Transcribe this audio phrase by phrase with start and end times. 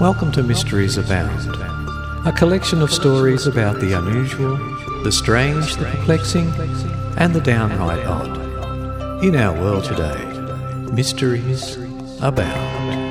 [0.00, 1.54] Welcome to Mysteries Abound,
[2.26, 4.56] a collection of stories about the unusual,
[5.04, 6.48] the strange, the perplexing,
[7.18, 9.22] and the downright odd.
[9.22, 10.24] In our world today,
[10.90, 11.76] mysteries
[12.22, 13.10] abound.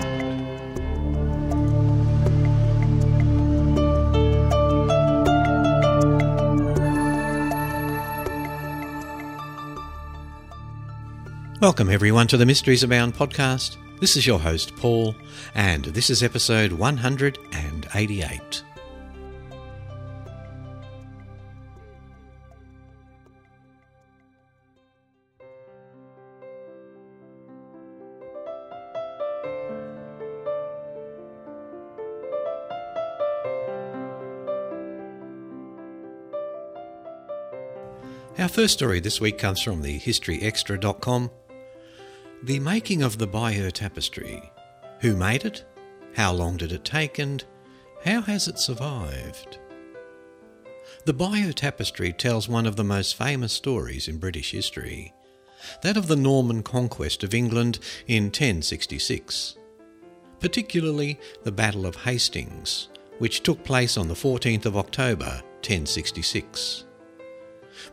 [11.61, 13.77] Welcome, everyone, to the Mysteries Abound podcast.
[13.99, 15.13] This is your host, Paul,
[15.53, 18.63] and this is episode 188.
[38.37, 41.31] Our first story this week comes from the historyextra.com.
[42.41, 44.49] The making of the Bayeux Tapestry.
[45.01, 45.65] Who made it?
[46.15, 47.19] How long did it take?
[47.19, 47.43] And
[48.05, 49.59] how has it survived?
[51.03, 55.13] The Bayeux Tapestry tells one of the most famous stories in British history
[55.81, 59.57] that of the Norman conquest of England in 1066,
[60.39, 62.87] particularly the Battle of Hastings,
[63.17, 66.85] which took place on the 14th of October 1066.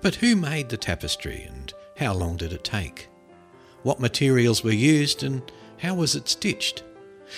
[0.00, 3.08] But who made the tapestry and how long did it take?
[3.86, 5.40] What materials were used and
[5.78, 6.82] how was it stitched?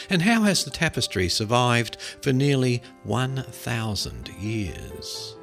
[0.09, 5.37] And how has the tapestry survived for nearly 1,000 years?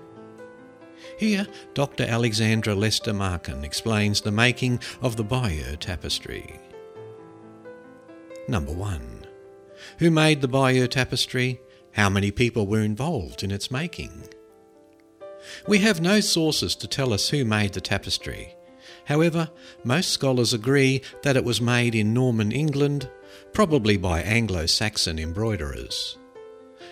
[1.20, 1.46] Here,
[1.76, 2.06] Dr.
[2.06, 6.60] Alexandra Lester Makin explains the making of the Bayeux tapestry.
[8.48, 9.28] Number 1.
[10.00, 11.62] Who made the Bayeux tapestry?
[11.92, 14.30] How many people were involved in its making?
[15.68, 18.55] We have no sources to tell us who made the tapestry.
[19.06, 19.50] However,
[19.84, 23.10] most scholars agree that it was made in Norman England,
[23.54, 26.18] probably by Anglo Saxon embroiderers.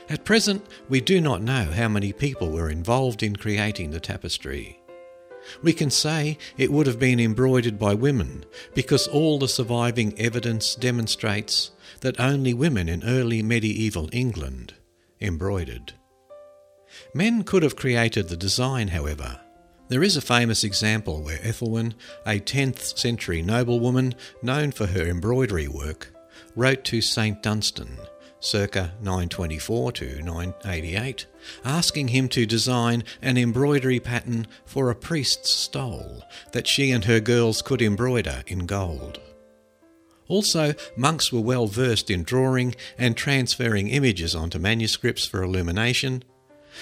[0.10, 4.80] At present, we do not know how many people were involved in creating the tapestry.
[5.62, 10.76] We can say it would have been embroidered by women because all the surviving evidence
[10.76, 11.72] demonstrates
[12.02, 14.74] that only women in early medieval England
[15.20, 15.94] embroidered.
[17.14, 19.40] Men could have created the design, however.
[19.90, 21.94] There is a famous example where Ethelwyn,
[22.26, 26.14] a 10th century noblewoman known for her embroidery work,
[26.56, 27.98] wrote to St Dunstan,
[28.40, 31.26] circa 924 to 988,
[31.66, 36.24] asking him to design an embroidery pattern for a priest's stole
[36.54, 39.20] that she and her girls could embroider in gold.
[40.30, 46.24] Also, monks were well versed in drawing and transferring images onto manuscripts for illumination,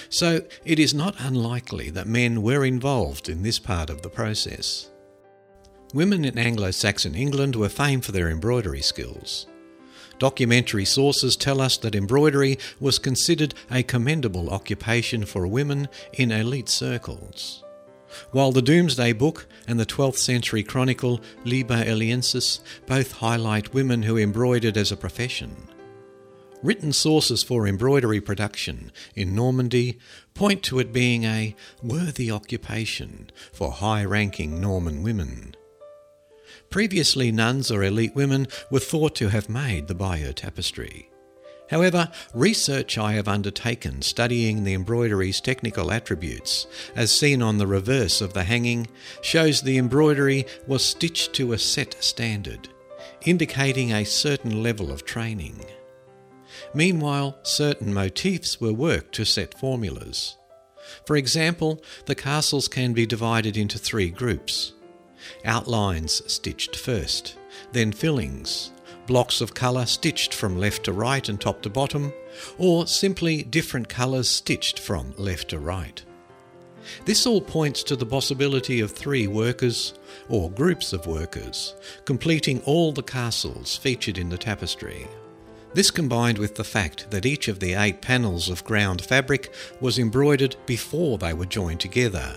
[0.08, 4.90] so it is not unlikely that men were involved in this part of the process.
[5.94, 9.46] Women in Anglo Saxon England were famed for their embroidery skills.
[10.18, 16.68] Documentary sources tell us that embroidery was considered a commendable occupation for women in elite
[16.68, 17.64] circles.
[18.30, 24.18] While the Domesday Book and the 12th century chronicle Liber Eliensis both highlight women who
[24.18, 25.68] embroidered as a profession.
[26.62, 29.98] Written sources for embroidery production in Normandy
[30.32, 35.56] point to it being a worthy occupation for high ranking Norman women.
[36.70, 41.10] Previously, nuns or elite women were thought to have made the Bayeux tapestry.
[41.68, 48.20] However, research I have undertaken studying the embroidery's technical attributes, as seen on the reverse
[48.20, 48.86] of the hanging,
[49.20, 52.68] shows the embroidery was stitched to a set standard,
[53.24, 55.64] indicating a certain level of training.
[56.74, 60.36] Meanwhile, certain motifs were worked to set formulas.
[61.06, 64.72] For example, the castles can be divided into three groups
[65.44, 67.36] outlines stitched first,
[67.72, 68.72] then fillings,
[69.06, 72.12] blocks of colour stitched from left to right and top to bottom,
[72.58, 76.04] or simply different colours stitched from left to right.
[77.04, 79.94] This all points to the possibility of three workers,
[80.28, 81.74] or groups of workers,
[82.04, 85.06] completing all the castles featured in the tapestry.
[85.74, 89.98] This combined with the fact that each of the eight panels of ground fabric was
[89.98, 92.36] embroidered before they were joined together,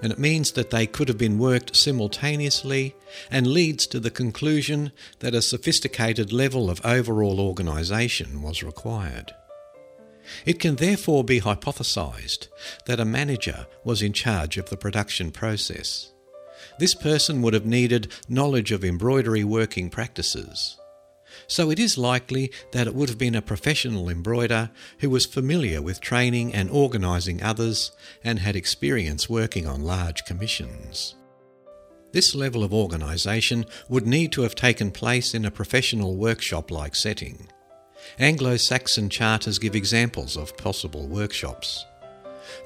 [0.00, 2.94] and it means that they could have been worked simultaneously
[3.32, 9.34] and leads to the conclusion that a sophisticated level of overall organisation was required.
[10.44, 12.46] It can therefore be hypothesized
[12.86, 16.12] that a manager was in charge of the production process.
[16.78, 20.77] This person would have needed knowledge of embroidery working practices.
[21.48, 25.80] So it is likely that it would have been a professional embroiderer who was familiar
[25.80, 27.90] with training and organising others
[28.22, 31.14] and had experience working on large commissions.
[32.12, 36.94] This level of organisation would need to have taken place in a professional workshop like
[36.94, 37.48] setting.
[38.18, 41.84] Anglo Saxon charters give examples of possible workshops.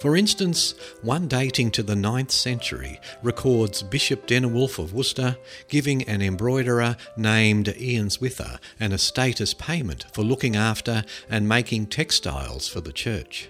[0.01, 5.37] For instance, one dating to the 9th century records Bishop Denewulf of Worcester
[5.69, 12.69] giving an embroiderer named Eanswitha an estate as payment for looking after and making textiles
[12.69, 13.49] for the church.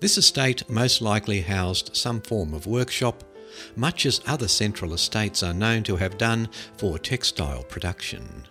[0.00, 3.22] This estate most likely housed some form of workshop,
[3.76, 8.46] much as other central estates are known to have done for textile production.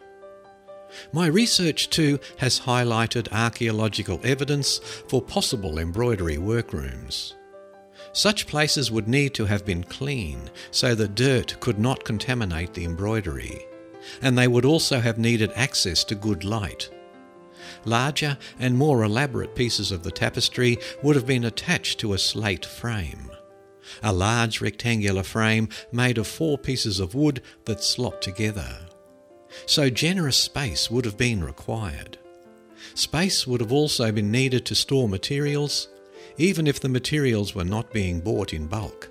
[1.14, 7.36] My research too has highlighted archaeological evidence for possible embroidery workrooms.
[8.14, 12.84] Such places would need to have been clean so that dirt could not contaminate the
[12.84, 13.66] embroidery,
[14.22, 16.90] and they would also have needed access to good light.
[17.86, 22.66] Larger and more elaborate pieces of the tapestry would have been attached to a slate
[22.66, 23.32] frame.
[24.04, 28.88] A large rectangular frame made of four pieces of wood that slot together
[29.66, 32.18] so generous space would have been required.
[32.94, 35.88] Space would have also been needed to store materials,
[36.38, 39.10] even if the materials were not being bought in bulk,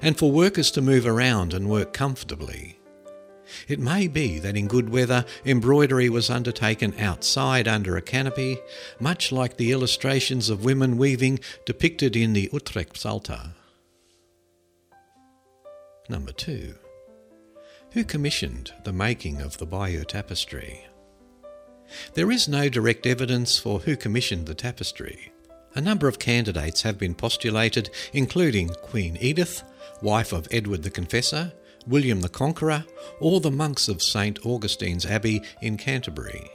[0.00, 2.78] and for workers to move around and work comfortably.
[3.66, 8.58] It may be that in good weather embroidery was undertaken outside under a canopy,
[9.00, 13.54] much like the illustrations of women weaving depicted in the Utrecht Psalter.
[16.10, 16.74] Number 2
[17.92, 20.86] who commissioned the making of the Bayeux tapestry.
[22.14, 25.32] There is no direct evidence for who commissioned the tapestry.
[25.74, 29.62] A number of candidates have been postulated, including Queen Edith,
[30.02, 31.52] wife of Edward the Confessor,
[31.86, 32.84] William the Conqueror,
[33.20, 34.44] or the monks of St.
[34.44, 36.50] Augustine's Abbey in Canterbury.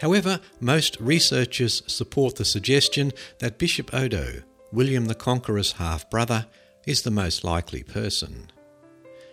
[0.00, 4.42] However, most researchers support the suggestion that Bishop Odo,
[4.72, 6.46] William the Conqueror's half brother,
[6.86, 8.50] is the most likely person.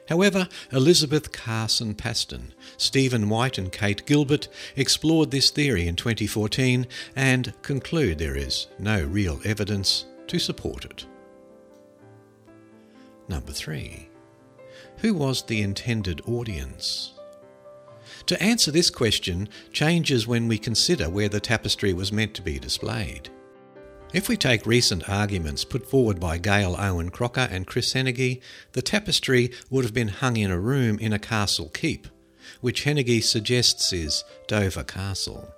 [0.09, 7.53] However, Elizabeth Carson Pastan, Stephen White, and Kate Gilbert explored this theory in 2014 and
[7.61, 11.05] conclude there is no real evidence to support it.
[13.27, 14.09] Number 3.
[14.99, 17.13] Who was the intended audience?
[18.27, 22.59] To answer this question changes when we consider where the tapestry was meant to be
[22.59, 23.29] displayed.
[24.13, 28.81] If we take recent arguments put forward by Gale Owen Crocker and Chris Henige, the
[28.81, 32.07] tapestry would have been hung in a room in a castle keep,
[32.61, 35.53] which Henige suggests is Dover Castle.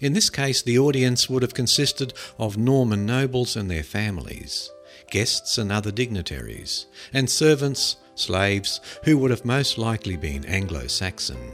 [0.00, 4.70] In this case, the audience would have consisted of Norman nobles and their families,
[5.10, 11.52] guests and other dignitaries, and servants, slaves, who would have most likely been Anglo Saxon.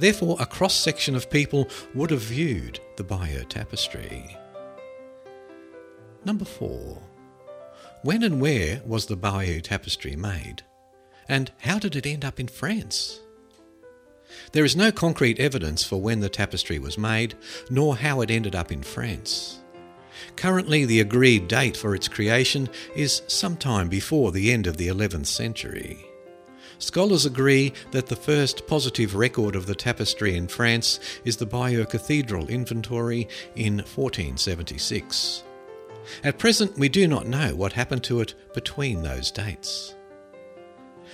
[0.00, 4.36] Therefore, a cross section of people would have viewed the Bayeux tapestry.
[6.24, 7.02] Number 4.
[8.02, 10.62] When and where was the Bayeux tapestry made?
[11.28, 13.20] And how did it end up in France?
[14.52, 17.34] There is no concrete evidence for when the tapestry was made,
[17.70, 19.58] nor how it ended up in France.
[20.36, 25.26] Currently, the agreed date for its creation is sometime before the end of the 11th
[25.26, 26.04] century.
[26.78, 31.86] Scholars agree that the first positive record of the tapestry in France is the Bayeux
[31.86, 35.42] Cathedral inventory in 1476.
[36.24, 39.94] At present, we do not know what happened to it between those dates.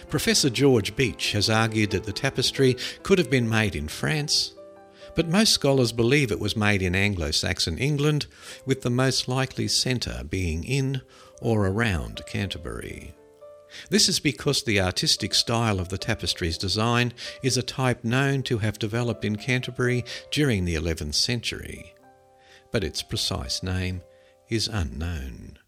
[0.09, 4.55] Professor George Beech has argued that the tapestry could have been made in France,
[5.15, 8.27] but most scholars believe it was made in Anglo Saxon England,
[8.67, 11.01] with the most likely centre being in
[11.41, 13.15] or around Canterbury.
[13.91, 18.59] This is because the artistic style of the tapestry's design is a type known to
[18.59, 21.95] have developed in Canterbury during the 11th century,
[22.71, 24.03] but its precise name
[24.49, 25.59] is unknown.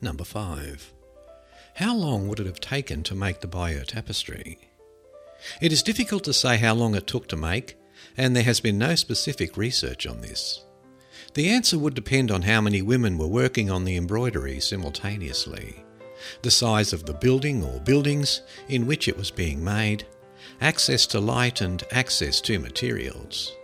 [0.00, 0.92] Number 5.
[1.76, 4.58] How long would it have taken to make the Bayeux tapestry?
[5.60, 7.76] It is difficult to say how long it took to make,
[8.16, 10.64] and there has been no specific research on this.
[11.34, 15.84] The answer would depend on how many women were working on the embroidery simultaneously,
[16.42, 20.06] the size of the building or buildings in which it was being made,
[20.60, 23.54] access to light and access to materials.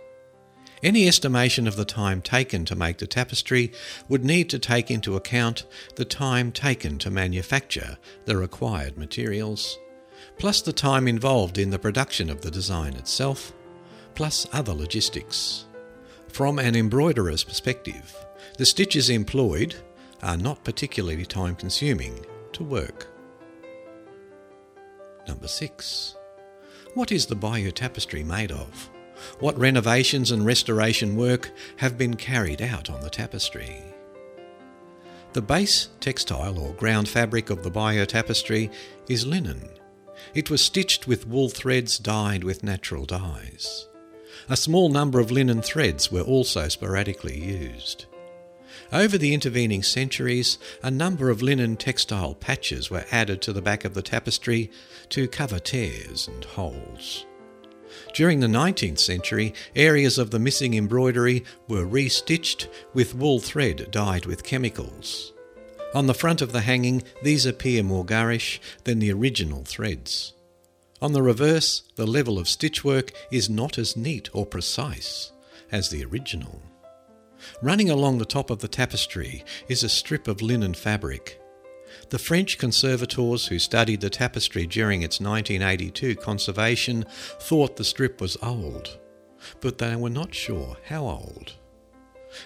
[0.81, 3.73] Any estimation of the time taken to make the tapestry
[4.07, 9.77] would need to take into account the time taken to manufacture the required materials,
[10.37, 13.51] plus the time involved in the production of the design itself,
[14.15, 15.65] plus other logistics.
[16.29, 18.15] From an embroiderer's perspective,
[18.57, 19.75] the stitches employed
[20.23, 23.07] are not particularly time consuming to work.
[25.27, 26.15] Number 6.
[26.93, 28.89] What is the Bayeux tapestry made of?
[29.39, 33.83] What renovations and restoration work have been carried out on the tapestry?
[35.33, 38.71] The base textile or ground fabric of the Bayeux tapestry
[39.07, 39.69] is linen.
[40.33, 43.87] It was stitched with wool threads dyed with natural dyes.
[44.49, 48.05] A small number of linen threads were also sporadically used.
[48.91, 53.85] Over the intervening centuries, a number of linen textile patches were added to the back
[53.85, 54.71] of the tapestry
[55.09, 57.25] to cover tears and holes.
[58.13, 64.25] During the 19th century, areas of the missing embroidery were restitched with wool thread dyed
[64.25, 65.33] with chemicals.
[65.93, 70.33] On the front of the hanging, these appear more garish than the original threads.
[71.01, 75.31] On the reverse, the level of stitchwork is not as neat or precise
[75.71, 76.61] as the original.
[77.61, 81.39] Running along the top of the tapestry is a strip of linen fabric.
[82.09, 87.05] The French conservators who studied the tapestry during its 1982 conservation
[87.39, 88.97] thought the strip was old,
[89.61, 91.53] but they were not sure how old.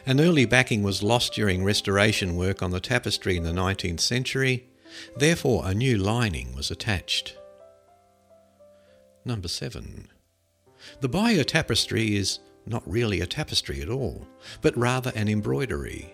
[0.05, 4.67] An early backing was lost during restoration work on the tapestry in the 19th century,
[5.15, 7.38] therefore, a new lining was attached.
[9.24, 10.10] Number 7.
[11.00, 14.27] The Bayeux tapestry is not really a tapestry at all,
[14.62, 16.13] but rather an embroidery.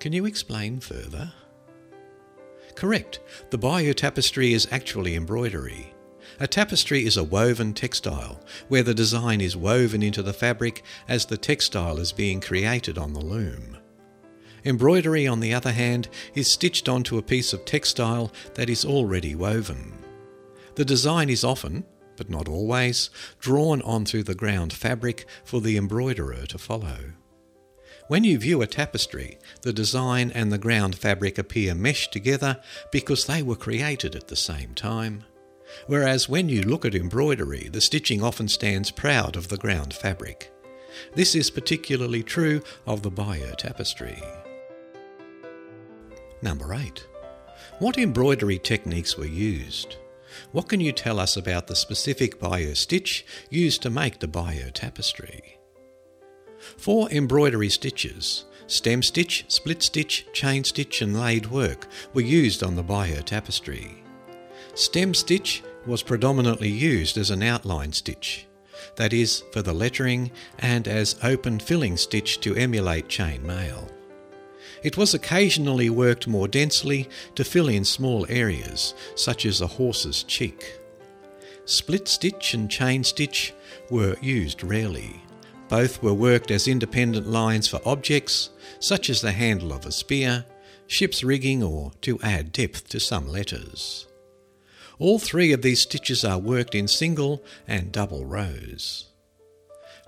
[0.00, 1.32] Can you explain further?
[2.78, 3.18] Correct,
[3.50, 5.92] the Bayeux tapestry is actually embroidery.
[6.38, 11.26] A tapestry is a woven textile, where the design is woven into the fabric as
[11.26, 13.78] the textile is being created on the loom.
[14.64, 16.06] Embroidery, on the other hand,
[16.36, 19.98] is stitched onto a piece of textile that is already woven.
[20.76, 26.46] The design is often, but not always, drawn onto the ground fabric for the embroiderer
[26.46, 26.98] to follow.
[28.08, 32.58] When you view a tapestry, the design and the ground fabric appear meshed together
[32.90, 35.24] because they were created at the same time.
[35.86, 40.50] Whereas when you look at embroidery, the stitching often stands proud of the ground fabric.
[41.14, 44.22] This is particularly true of the Bayeux tapestry.
[46.40, 47.06] Number 8.
[47.78, 49.96] What embroidery techniques were used?
[50.52, 54.70] What can you tell us about the specific Bayeux stitch used to make the Bayeux
[54.70, 55.57] tapestry?
[56.76, 62.76] For embroidery stitches, stem stitch, split stitch, chain stitch, and laid work were used on
[62.76, 64.02] the Bayeux tapestry.
[64.74, 68.46] Stem stitch was predominantly used as an outline stitch,
[68.96, 73.90] that is, for the lettering, and as open filling stitch to emulate chain mail.
[74.82, 80.22] It was occasionally worked more densely to fill in small areas, such as a horse's
[80.22, 80.78] cheek.
[81.64, 83.52] Split stitch and chain stitch
[83.90, 85.22] were used rarely.
[85.68, 90.46] Both were worked as independent lines for objects, such as the handle of a spear,
[90.86, 94.06] ship's rigging, or to add depth to some letters.
[94.98, 99.06] All three of these stitches are worked in single and double rows.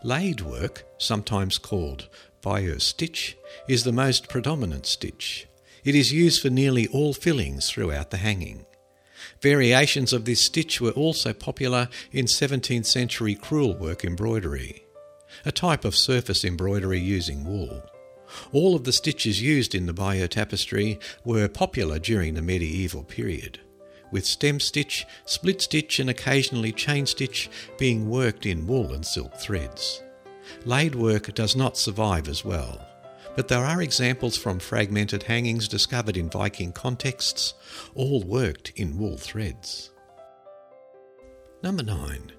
[0.03, 2.09] Laid work, sometimes called
[2.43, 3.37] Bayeux stitch
[3.69, 5.47] is the most predominant stitch.
[5.85, 8.65] It is used for nearly all fillings throughout the hanging.
[9.43, 14.85] Variations of this stitch were also popular in 17th century crewel work embroidery,
[15.45, 17.83] a type of surface embroidery using wool.
[18.53, 23.61] All of the stitches used in the Bayeux tapestry were popular during the medieval period,
[24.13, 29.35] with stem stitch, split stitch, and occasionally chain stitch being worked in wool and silk
[29.37, 30.03] threads.
[30.65, 32.87] Laid work does not survive as well,
[33.37, 37.55] but there are examples from fragmented hangings discovered in Viking contexts,
[37.95, 39.91] all worked in wool threads.
[41.63, 42.33] Number 9.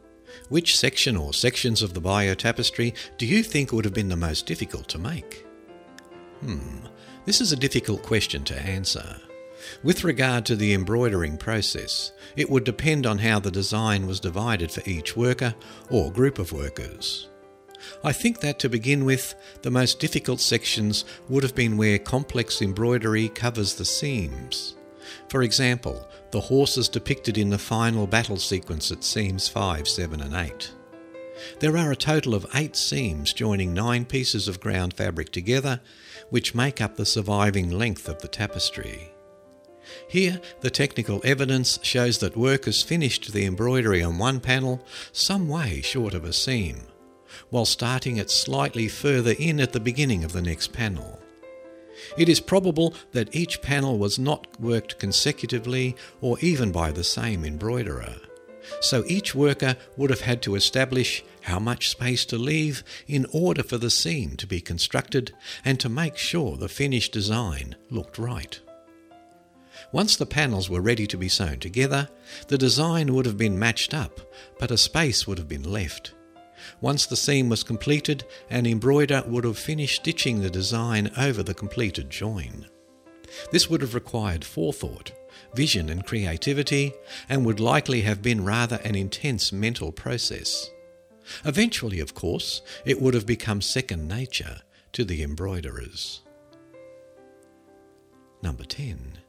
[0.50, 4.16] Which section or sections of the Bayeux tapestry do you think would have been the
[4.16, 5.46] most difficult to make?
[6.42, 6.86] Hmm,
[7.26, 9.18] this is a difficult question to answer.
[9.84, 14.72] With regard to the embroidering process, it would depend on how the design was divided
[14.72, 15.54] for each worker
[15.90, 17.30] or group of workers.
[18.04, 22.62] I think that to begin with, the most difficult sections would have been where complex
[22.62, 24.76] embroidery covers the seams.
[25.30, 30.34] For example, the horses depicted in the final battle sequence at seams 5, 7, and
[30.34, 30.72] 8.
[31.60, 35.82] There are a total of eight seams joining nine pieces of ground fabric together,
[36.30, 39.12] which make up the surviving length of the tapestry.
[40.08, 45.82] Here, the technical evidence shows that workers finished the embroidery on one panel some way
[45.82, 46.84] short of a seam,
[47.50, 51.21] while starting it slightly further in at the beginning of the next panel.
[52.18, 57.46] It is probable that each panel was not worked consecutively or even by the same
[57.46, 58.16] embroiderer.
[58.80, 63.64] So each worker would have had to establish how much space to leave in order
[63.64, 65.34] for the seam to be constructed
[65.66, 68.60] and to make sure the finished design looked right.
[69.92, 72.08] Once the panels were ready to be sewn together,
[72.48, 74.22] the design would have been matched up,
[74.60, 76.14] but a space would have been left.
[76.80, 81.54] Once the seam was completed, an embroiderer would have finished stitching the design over the
[81.54, 82.68] completed join.
[83.52, 85.12] This would have required forethought,
[85.54, 86.94] vision, and creativity,
[87.30, 90.70] and would likely have been rather an intense mental process.
[91.46, 94.62] Eventually, of course, it would have become second nature
[94.94, 96.22] to the embroiderers.
[98.42, 99.20] Number 10.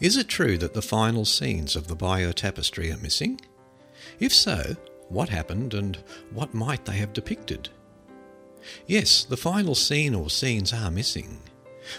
[0.00, 3.40] Is it true that the final scenes of the Bayeux tapestry are missing?
[4.20, 4.76] If so,
[5.08, 5.98] what happened and
[6.32, 7.68] what might they have depicted?
[8.86, 11.40] Yes, the final scene or scenes are missing.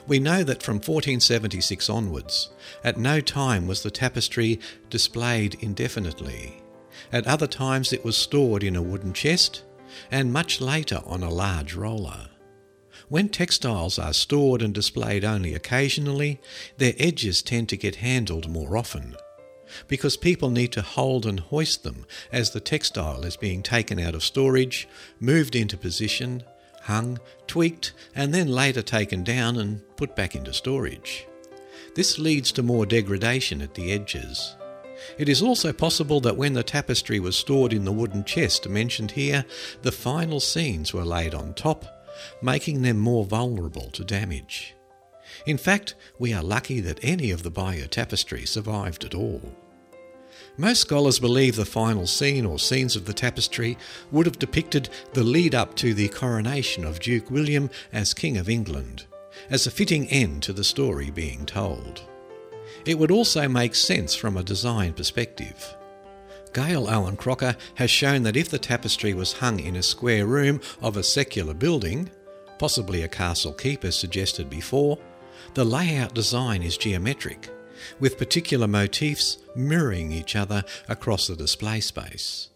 [0.05, 2.49] We know that from 1476 onwards,
[2.83, 4.59] at no time was the tapestry
[4.89, 6.61] displayed indefinitely.
[7.11, 9.63] At other times it was stored in a wooden chest,
[10.11, 12.27] and much later on a large roller.
[13.07, 16.41] When textiles are stored and displayed only occasionally,
[16.77, 19.15] their edges tend to get handled more often,
[19.87, 24.15] because people need to hold and hoist them as the textile is being taken out
[24.15, 24.87] of storage,
[25.19, 26.43] moved into position,
[26.83, 31.27] hung, tweaked, and then later taken down and put back into storage.
[31.95, 34.55] This leads to more degradation at the edges.
[35.17, 39.11] It is also possible that when the tapestry was stored in the wooden chest mentioned
[39.11, 39.45] here,
[39.81, 41.85] the final scenes were laid on top
[42.41, 44.76] making them more vulnerable to damage.
[45.45, 49.41] In fact, we are lucky that any of the Bayeux tapestry survived at all.
[50.57, 53.77] Most scholars believe the final scene or scenes of the tapestry
[54.11, 58.49] would have depicted the lead up to the coronation of Duke William as King of
[58.49, 59.05] England,
[59.49, 62.01] as a fitting end to the story being told.
[62.85, 65.75] It would also make sense from a design perspective.
[66.53, 70.59] Gale Owen Crocker has shown that if the tapestry was hung in a square room
[70.81, 72.09] of a secular building,
[72.57, 74.97] possibly a castle keep as suggested before,
[75.53, 77.49] the layout design is geometric,
[77.99, 82.49] with particular motifs mirroring each other across the display space.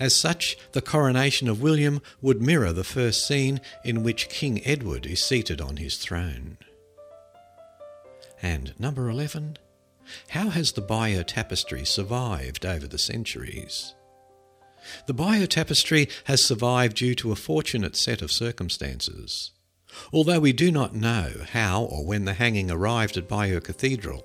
[0.00, 5.06] As such, the coronation of William would mirror the first scene in which King Edward
[5.06, 6.58] is seated on his throne.
[8.42, 9.58] And number 11
[10.30, 13.94] how has the Bayeux tapestry survived over the centuries?
[15.06, 19.50] The Bayeux tapestry has survived due to a fortunate set of circumstances.
[20.12, 24.24] Although we do not know how or when the hanging arrived at Bayeux Cathedral,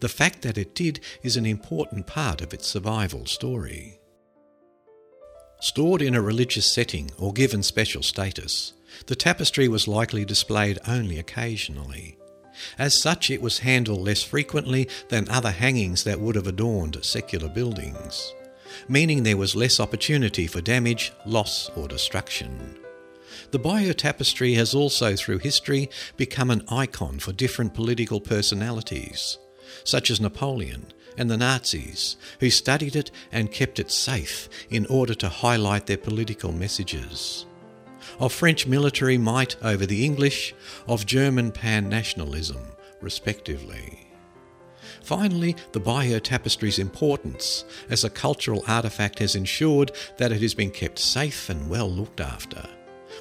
[0.00, 3.98] the fact that it did is an important part of its survival story.
[5.60, 8.72] Stored in a religious setting or given special status,
[9.06, 12.18] the tapestry was likely displayed only occasionally,
[12.78, 17.48] as such, it was handled less frequently than other hangings that would have adorned secular
[17.48, 18.34] buildings,
[18.88, 22.79] meaning there was less opportunity for damage, loss, or destruction.
[23.50, 29.38] The Bayeux tapestry has also, through history, become an icon for different political personalities,
[29.84, 35.14] such as Napoleon and the Nazis, who studied it and kept it safe in order
[35.14, 37.46] to highlight their political messages
[38.18, 40.54] of French military might over the English,
[40.86, 42.60] of German pan nationalism,
[43.00, 44.06] respectively.
[45.02, 50.70] Finally, the Bayeux Tapestry's importance as a cultural artefact has ensured that it has been
[50.70, 52.68] kept safe and well looked after,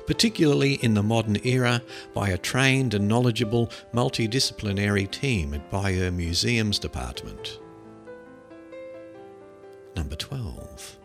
[0.10, 1.84] particularly in the modern era
[2.15, 7.60] by a trained and knowledgeable multidisciplinary team at Bayeux Museums Department.
[9.95, 10.98] Number 12.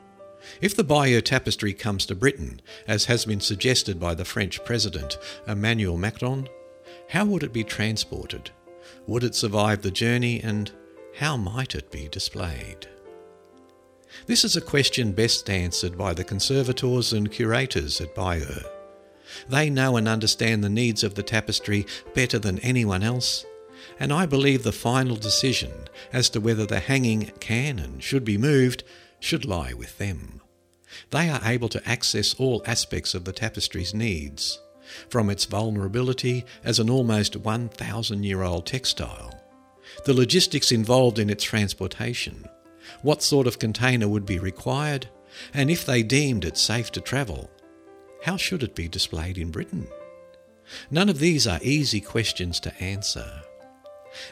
[0.62, 5.19] If the Bayeux tapestry comes to Britain, as has been suggested by the French President
[5.47, 6.49] Emmanuel Macron,
[7.11, 8.53] how would it be transported?
[9.07, 10.73] Would it survive the journey and
[11.17, 12.88] how might it be displayed?
[14.25, 18.64] This is a question best answered by the conservators and curators at Bayeux.
[19.49, 23.44] They know and understand the needs of the tapestry better than anyone else,
[23.99, 25.73] and I believe the final decision
[26.12, 28.85] as to whether the hanging can and should be moved
[29.20, 30.40] should lie with them.
[31.11, 34.61] They are able to access all aspects of the tapestry's needs,
[35.09, 39.40] from its vulnerability as an almost 1,000 year old textile,
[40.05, 42.49] the logistics involved in its transportation,
[43.03, 45.09] what sort of container would be required,
[45.53, 47.51] And if they deemed it safe to travel,
[48.25, 49.87] how should it be displayed in Britain?
[50.91, 53.43] None of these are easy questions to answer.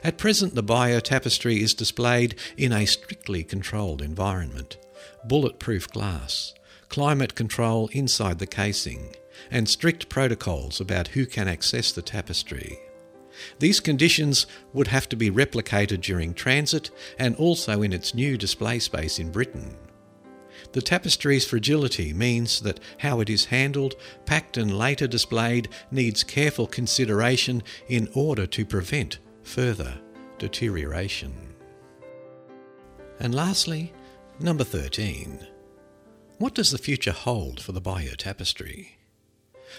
[0.03, 4.79] At present, the Bayeux tapestry is displayed in a strictly controlled environment
[5.25, 6.55] bulletproof glass,
[6.89, 9.15] climate control inside the casing,
[9.51, 12.79] and strict protocols about who can access the tapestry.
[13.59, 18.79] These conditions would have to be replicated during transit and also in its new display
[18.79, 19.77] space in Britain.
[20.73, 26.67] The tapestry's fragility means that how it is handled, packed, and later displayed needs careful
[26.67, 29.99] consideration in order to prevent further
[30.39, 31.35] deterioration.
[33.21, 33.93] And lastly,
[34.41, 35.47] number 13.
[36.39, 38.97] What does the future hold for the Bayeux Tapestry?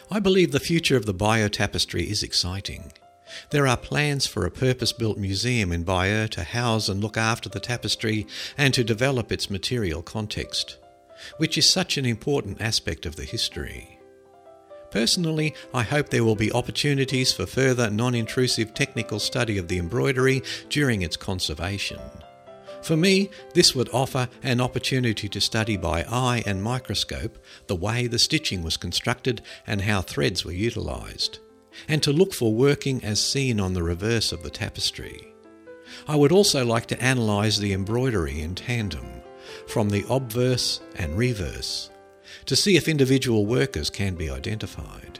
[0.10, 2.94] I believe the future of the Bayeux Tapestry is exciting.
[3.50, 7.50] There are plans for a purpose built museum in Bayeux to house and look after
[7.50, 8.28] the tapestry
[8.58, 10.78] and to develop its material context,
[11.38, 14.00] which is such an important aspect of the history.
[14.92, 19.80] Personally, I hope there will be opportunities for further non intrusive technical study of the
[19.80, 22.00] embroidery during its conservation.
[22.84, 28.08] For me, this would offer an opportunity to study by eye and microscope the way
[28.08, 31.40] the stitching was constructed and how threads were utilised
[31.88, 35.34] and to look for working as seen on the reverse of the tapestry.
[36.08, 39.23] I would also like to analyse the embroidery in tandem,
[39.68, 41.90] from the obverse and reverse,
[42.46, 45.20] to see if individual workers can be identified.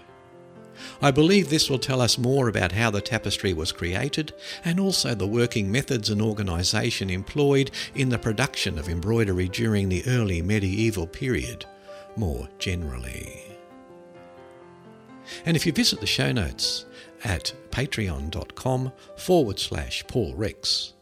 [1.02, 5.14] I believe this will tell us more about how the tapestry was created and also
[5.14, 11.08] the working methods and organisation employed in the production of embroidery during the early medieval
[11.08, 11.66] period,
[12.16, 13.44] more generally.
[15.46, 16.86] And if you visit the show notes
[17.24, 20.93] at patreon.com forward slash Paul Rex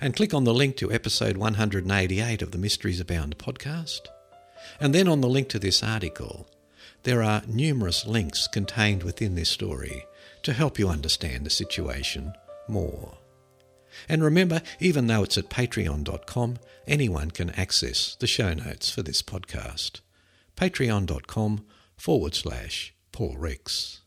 [0.00, 4.00] and click on the link to episode 188 of the Mysteries Abound podcast,
[4.80, 6.46] and then on the link to this article,
[7.02, 10.04] there are numerous links contained within this story
[10.42, 12.32] to help you understand the situation
[12.68, 13.18] more.
[14.08, 19.22] And remember, even though it's at patreon.com, anyone can access the show notes for this
[19.22, 20.00] podcast.
[20.56, 21.64] patreon.com
[21.96, 23.99] forward slash Paul Rex.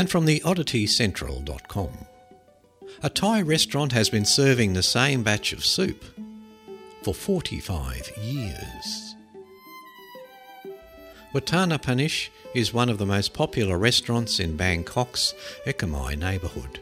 [0.00, 1.90] And from the odditycentral.com
[3.02, 6.02] a Thai restaurant has been serving the same batch of soup
[7.02, 9.14] for 45 years.
[11.34, 15.34] Wattana Panich is one of the most popular restaurants in Bangkok's
[15.66, 16.80] Ekamai neighbourhood,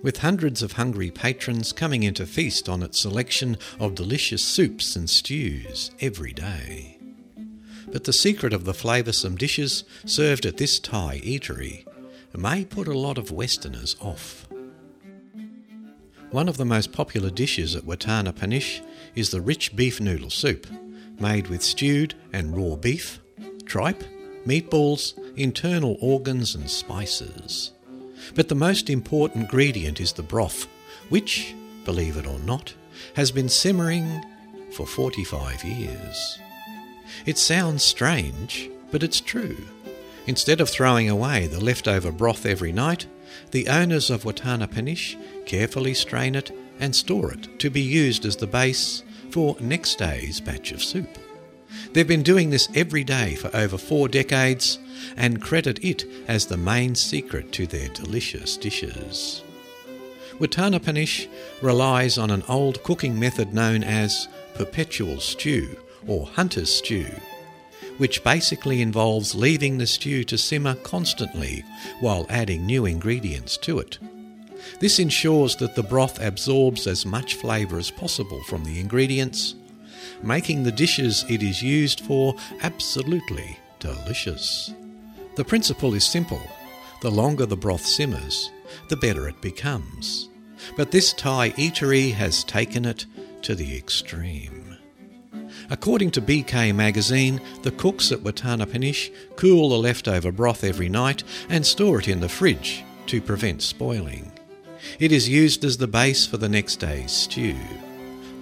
[0.00, 4.94] with hundreds of hungry patrons coming in to feast on its selection of delicious soups
[4.94, 7.00] and stews every day.
[7.88, 11.84] But the secret of the flavoursome dishes served at this Thai eatery
[12.36, 14.48] may put a lot of Westerners off.
[16.30, 18.80] One of the most popular dishes at Wattana Panich
[19.14, 20.66] is the rich beef noodle soup,
[21.20, 23.20] made with stewed and raw beef,
[23.64, 24.02] tripe,
[24.44, 27.72] meatballs, internal organs, and spices.
[28.34, 30.66] But the most important ingredient is the broth,
[31.08, 32.74] which, believe it or not,
[33.14, 34.24] has been simmering
[34.72, 36.38] for 45 years.
[37.26, 39.56] It sounds strange, but it's true.
[40.26, 43.06] Instead of throwing away the leftover broth every night,
[43.50, 48.36] the owners of Wattana Panich carefully strain it and store it to be used as
[48.36, 51.18] the base for next day's batch of soup.
[51.92, 54.78] They've been doing this every day for over four decades
[55.16, 59.42] and credit it as the main secret to their delicious dishes.
[60.38, 61.28] Wattana Panich
[61.62, 67.06] relies on an old cooking method known as perpetual stew or hunter's stew
[67.98, 71.64] which basically involves leaving the stew to simmer constantly
[72.00, 73.98] while adding new ingredients to it.
[74.80, 79.54] This ensures that the broth absorbs as much flavour as possible from the ingredients,
[80.22, 84.72] making the dishes it is used for absolutely delicious.
[85.36, 86.42] The principle is simple
[87.00, 88.50] the longer the broth simmers,
[88.88, 90.30] the better it becomes.
[90.76, 93.04] But this Thai eatery has taken it
[93.42, 94.73] to the extreme.
[95.74, 101.24] According to BK magazine, the cooks at Wattana Panich cool the leftover broth every night
[101.48, 104.30] and store it in the fridge to prevent spoiling.
[105.00, 107.56] It is used as the base for the next day's stew.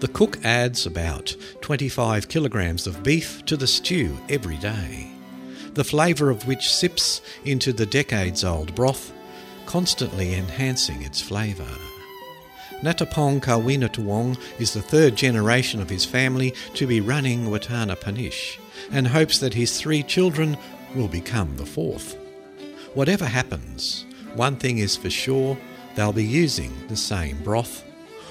[0.00, 5.10] The cook adds about 25 kilograms of beef to the stew every day,
[5.72, 9.10] the flavour of which sips into the decades old broth,
[9.64, 11.78] constantly enhancing its flavour.
[12.82, 18.58] Natapong Kawinatuwong is the third generation of his family to be running Wattana Panich
[18.90, 20.58] and hopes that his three children
[20.96, 22.16] will become the fourth.
[22.94, 25.56] Whatever happens, one thing is for sure
[25.94, 27.84] they'll be using the same broth,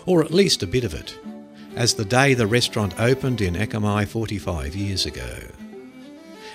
[0.05, 1.17] or at least a bit of it,
[1.77, 5.37] as the day the restaurant opened in Ekamai 45 years ago.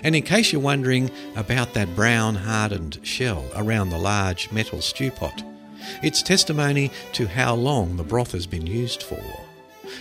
[0.03, 5.11] And in case you're wondering about that brown hardened shell around the large metal stew
[5.11, 5.43] pot,
[6.03, 9.22] it's testimony to how long the broth has been used for.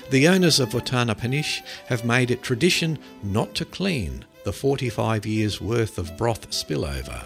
[0.09, 5.59] The owners of Wattana Panich have made it tradition not to clean the 45 years
[5.59, 7.25] worth of broth spillover.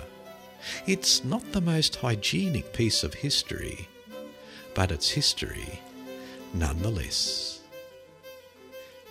[0.85, 3.87] It's not the most hygienic piece of history,
[4.73, 5.81] but it's history
[6.53, 7.61] nonetheless.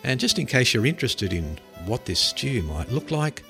[0.04, 3.44] And just in case you're interested in what this stew might look like,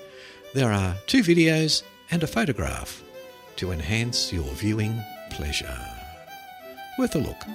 [0.55, 3.03] there are two videos and a photograph
[3.57, 5.03] to enhance your viewing
[5.39, 5.79] pleasure.
[6.99, 7.47] Worth a look.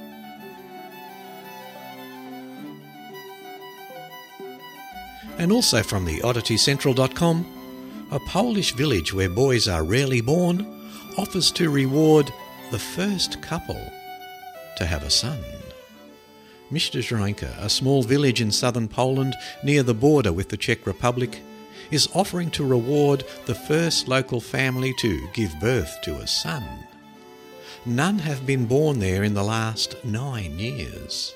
[5.38, 11.69] And also from the odditycentral.com, a Polish village where boys are rarely born offers to
[11.69, 12.32] reward
[12.72, 13.91] the first couple
[14.78, 15.43] to have a son.
[16.72, 21.41] Misztrzynka, a small village in southern Poland near the border with the Czech Republic,
[21.91, 26.63] is offering to reward the first local family to give birth to a son.
[27.86, 31.34] None have been born there in the last nine years,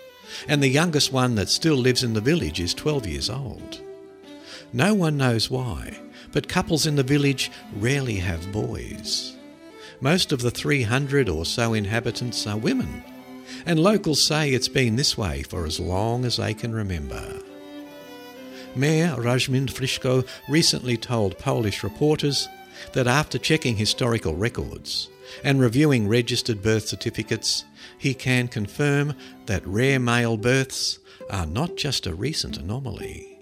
[0.47, 3.81] and the youngest one that still lives in the village is 12 years old.
[4.71, 5.99] No one knows why,
[6.31, 9.35] but couples in the village rarely have boys.
[9.99, 13.03] Most of the 300 or so inhabitants are women,
[13.65, 17.41] and locals say it's been this way for as long as they can remember.
[18.73, 22.47] Mayor Rajmund Frischko recently told Polish reporters
[22.93, 25.09] that after checking historical records
[25.43, 27.65] and reviewing registered birth certificates,
[27.97, 29.13] he can confirm
[29.45, 33.39] that rare male births are not just a recent anomaly.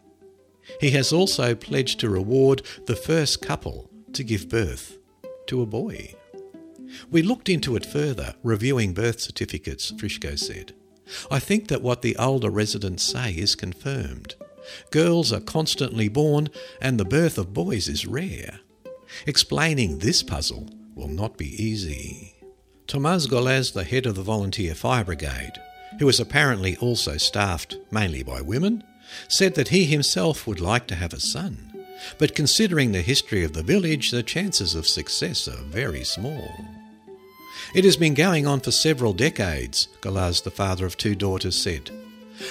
[0.80, 4.98] He has also pledged to reward the first couple to give birth
[5.48, 6.16] to a boy.
[7.12, 10.74] We looked into it further, reviewing birth certificates, Frischko said.
[11.30, 14.36] I think that what the older residents say is confirmed.
[14.92, 16.50] Girls are constantly born,
[16.82, 18.60] and the birth of boys is rare.
[19.28, 22.34] Explaining this puzzle will not be easy.
[22.88, 25.54] Tomas Golaz, the head of the volunteer fire brigade,
[26.00, 28.84] who is apparently also staffed mainly by women,
[29.28, 31.72] said that he himself would like to have a son,
[32.18, 36.50] but considering the history of the village, the chances of success are very small.
[37.74, 41.92] It has been going on for several decades, Golaz, the father of two daughters, said.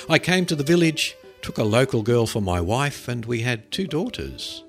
[0.08, 3.70] I came to the village took a local girl for my wife, and we had
[3.70, 4.63] two daughters.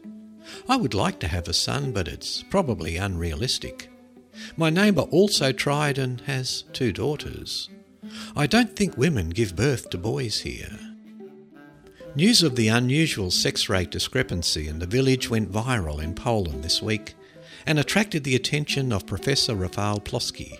[0.67, 3.89] I would like to have a son, but it's probably unrealistic.
[4.58, 7.69] My neighbour also tried and has two daughters.
[8.36, 10.79] I don't think women give birth to boys here.
[12.15, 16.81] News of the unusual sex rate discrepancy in the village went viral in Poland this
[16.81, 17.13] week
[17.65, 20.60] and attracted the attention of Professor Rafał Ploski,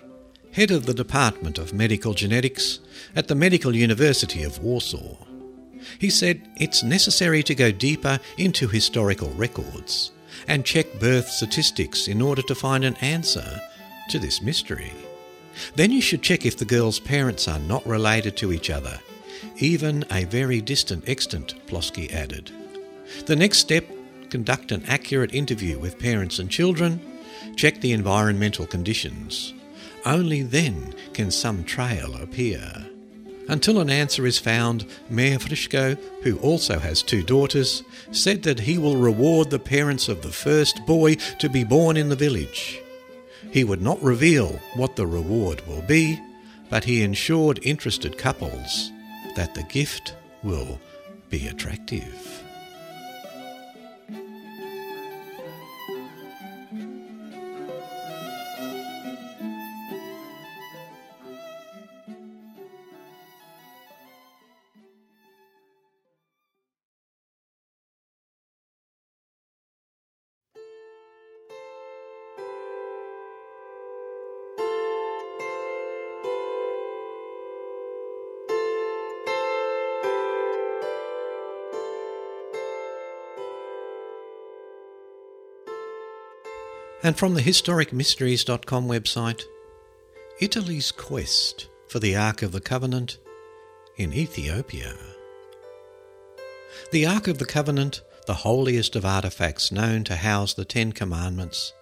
[0.52, 2.80] head of the Department of Medical Genetics
[3.14, 5.25] at the Medical University of Warsaw.
[5.98, 10.12] He said it's necessary to go deeper into historical records
[10.48, 13.60] and check birth statistics in order to find an answer
[14.10, 14.92] to this mystery.
[15.74, 19.00] Then you should check if the girl's parents are not related to each other,
[19.56, 22.50] even a very distant extant, Ploski added.
[23.26, 23.86] The next step
[24.30, 27.00] conduct an accurate interview with parents and children,
[27.56, 29.54] check the environmental conditions.
[30.04, 32.85] Only then can some trail appear.
[33.48, 38.76] Until an answer is found, Mayor Frischko, who also has two daughters, said that he
[38.76, 42.80] will reward the parents of the first boy to be born in the village.
[43.52, 46.20] He would not reveal what the reward will be,
[46.68, 48.90] but he ensured interested couples
[49.36, 50.80] that the gift will
[51.30, 52.45] be attractive.
[87.06, 89.44] And from the historicmysteries.com website,
[90.40, 93.18] Italy's quest for the Ark of the Covenant
[93.96, 94.92] in Ethiopia.
[96.90, 101.72] The Ark of the Covenant, the holiest of artifacts known to house the Ten Commandments,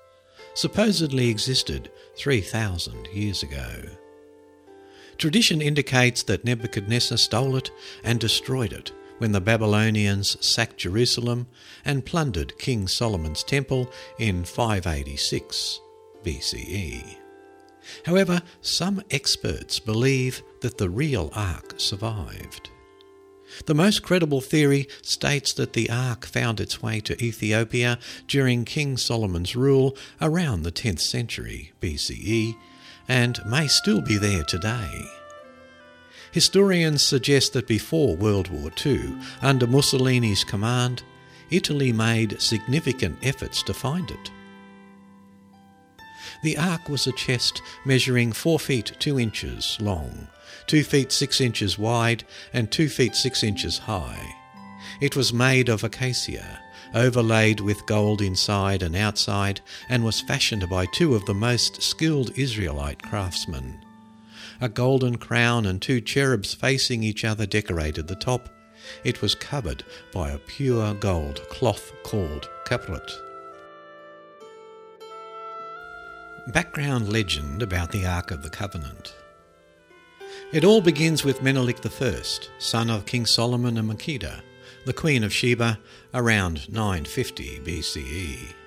[0.53, 3.83] supposedly existed 3,000 years ago.
[5.17, 7.71] Tradition indicates that Nebuchadnezzar stole it
[8.03, 11.47] and destroyed it when the Babylonians sacked Jerusalem
[11.85, 15.81] and plundered King Solomon's temple in 586
[16.25, 17.17] BCE.
[18.07, 22.71] However, some experts believe that the real ark survived.
[23.67, 28.97] The most credible theory states that the ark found its way to Ethiopia during King
[28.97, 32.57] Solomon's rule around the 10th century BCE
[33.07, 35.05] and may still be there today.
[36.35, 41.05] Historians suggest that before World War II, under Mussolini's command,
[41.49, 44.33] Italy made significant efforts to find it.
[46.43, 50.27] The ark was a chest measuring 4 feet 2 inches long,
[50.67, 54.35] 2 feet 6 inches wide, and 2 feet 6 inches high.
[55.01, 56.59] It was made of acacia,
[56.97, 62.37] overlaid with gold inside and outside, and was fashioned by two of the most skilled
[62.37, 63.84] Israelite craftsmen.
[64.65, 68.49] A golden crown and two cherubs facing each other decorated the top.
[69.05, 73.13] It was covered by a pure gold cloth called caplet.
[76.47, 79.15] Background legend about the Ark of the Covenant.
[80.51, 82.23] It all begins with Menelik I,
[82.59, 84.41] son of King Solomon and Makeda,
[84.87, 85.79] the Queen of Sheba,
[86.15, 88.64] around 950 BCE.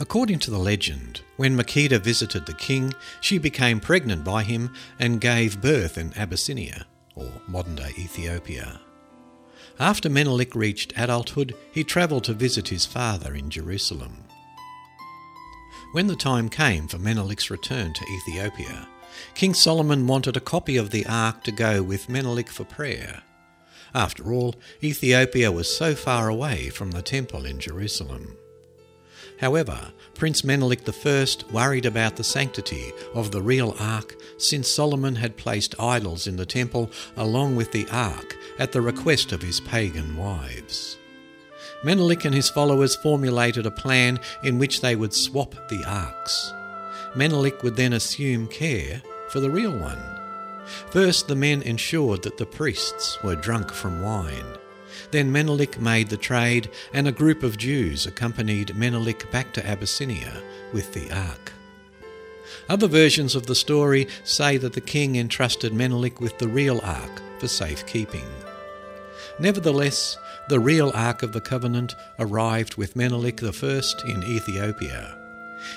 [0.00, 5.20] According to the legend, when Makeda visited the king, she became pregnant by him and
[5.20, 8.80] gave birth in Abyssinia, or modern day Ethiopia.
[9.78, 14.24] After Menelik reached adulthood, he travelled to visit his father in Jerusalem.
[15.92, 18.88] When the time came for Menelik's return to Ethiopia,
[19.34, 23.22] King Solomon wanted a copy of the ark to go with Menelik for prayer.
[23.94, 28.36] After all, Ethiopia was so far away from the temple in Jerusalem.
[29.40, 35.38] However, Prince Menelik I worried about the sanctity of the real ark since Solomon had
[35.38, 40.14] placed idols in the temple along with the ark at the request of his pagan
[40.18, 40.98] wives.
[41.82, 46.52] Menelik and his followers formulated a plan in which they would swap the arks.
[47.14, 49.00] Menelik would then assume care
[49.30, 50.02] for the real one.
[50.90, 54.59] First, the men ensured that the priests were drunk from wine.
[55.10, 60.42] Then Menelik made the trade, and a group of Jews accompanied Menelik back to Abyssinia
[60.72, 61.52] with the ark.
[62.68, 67.22] Other versions of the story say that the king entrusted Menelik with the real ark
[67.38, 68.26] for safekeeping.
[69.38, 75.16] Nevertheless, the real Ark of the Covenant arrived with Menelik I in Ethiopia.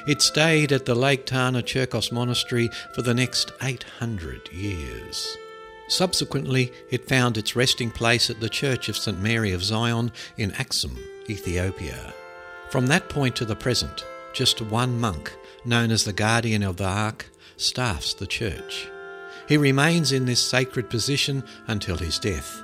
[0.07, 5.37] It stayed at the Lake Tana Cherkos monastery for the next 800 years.
[5.93, 9.21] Subsequently, it found its resting place at the Church of St.
[9.21, 10.97] Mary of Zion in Axum,
[11.29, 12.15] Ethiopia.
[12.71, 14.03] From that point to the present,
[14.33, 15.31] just one monk,
[15.65, 18.89] known as the guardian of the Ark, staffs the church.
[19.47, 22.63] He remains in this sacred position until his death,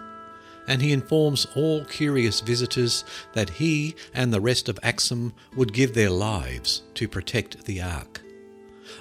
[0.68, 5.94] and he informs all curious visitors that he and the rest of Axum would give
[5.94, 8.22] their lives to protect the Ark.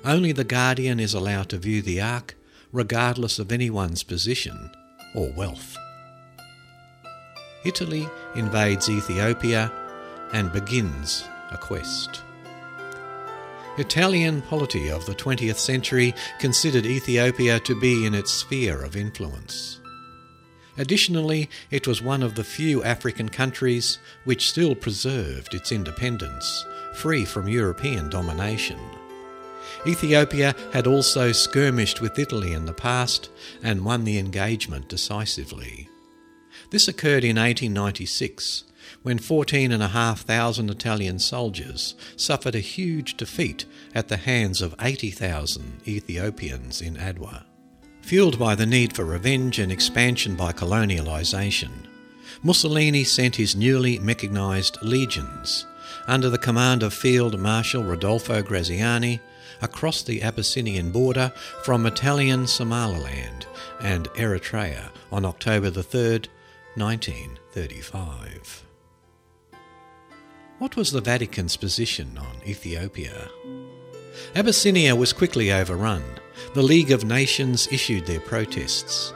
[0.05, 2.35] Only the guardian is allowed to view the Ark
[2.73, 4.71] regardless of anyone's position
[5.15, 5.77] or wealth.
[7.65, 9.73] Italy invades Ethiopia
[10.33, 12.23] and begins a quest.
[13.79, 19.81] Italian polity of the 20th century considered Ethiopia to be in its sphere of influence.
[20.77, 27.25] Additionally, it was one of the few African countries which still preserved its independence, free
[27.25, 28.79] from European domination.
[29.87, 33.31] Ethiopia had also skirmished with Italy in the past
[33.63, 35.89] and won the engagement decisively.
[36.71, 38.65] This occurred in 1896
[39.03, 43.65] when 14,500 Italian soldiers suffered a huge defeat
[43.95, 47.45] at the hands of 80,000 Ethiopians in Adwa.
[48.03, 51.87] Fueled by the need for revenge and expansion by colonialisation,
[52.43, 55.67] Mussolini sent his newly mechanised legions,
[56.07, 59.21] under the command of Field Marshal Rodolfo Graziani,
[59.63, 63.47] across the Abyssinian border from Italian Somaliland
[63.81, 66.27] and Eritrea on October the 3rd,
[66.75, 68.65] 1935.
[70.59, 73.29] What was the Vatican's position on Ethiopia?
[74.35, 76.03] Abyssinia was quickly overrun.
[76.55, 79.13] The League of Nations issued their protests.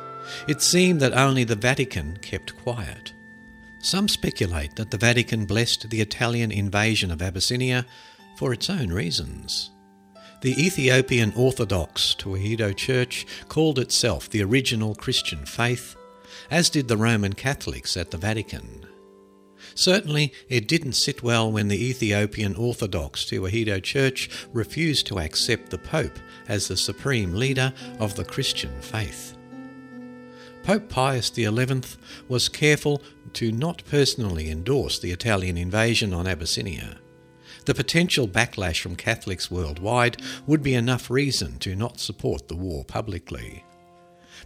[0.46, 3.12] It seemed that only the Vatican kept quiet.
[3.80, 7.84] Some speculate that the Vatican blessed the Italian invasion of Abyssinia
[8.36, 9.71] for its own reasons.
[10.42, 15.94] The Ethiopian Orthodox Tewahedo Church called itself the original Christian faith,
[16.50, 18.84] as did the Roman Catholics at the Vatican.
[19.76, 25.78] Certainly, it didn't sit well when the Ethiopian Orthodox Tewahedo Church refused to accept the
[25.78, 26.18] Pope
[26.48, 29.36] as the supreme leader of the Christian faith.
[30.64, 31.82] Pope Pius XI
[32.26, 33.00] was careful
[33.34, 36.98] to not personally endorse the Italian invasion on Abyssinia.
[37.64, 42.84] The potential backlash from Catholics worldwide would be enough reason to not support the war
[42.84, 43.64] publicly.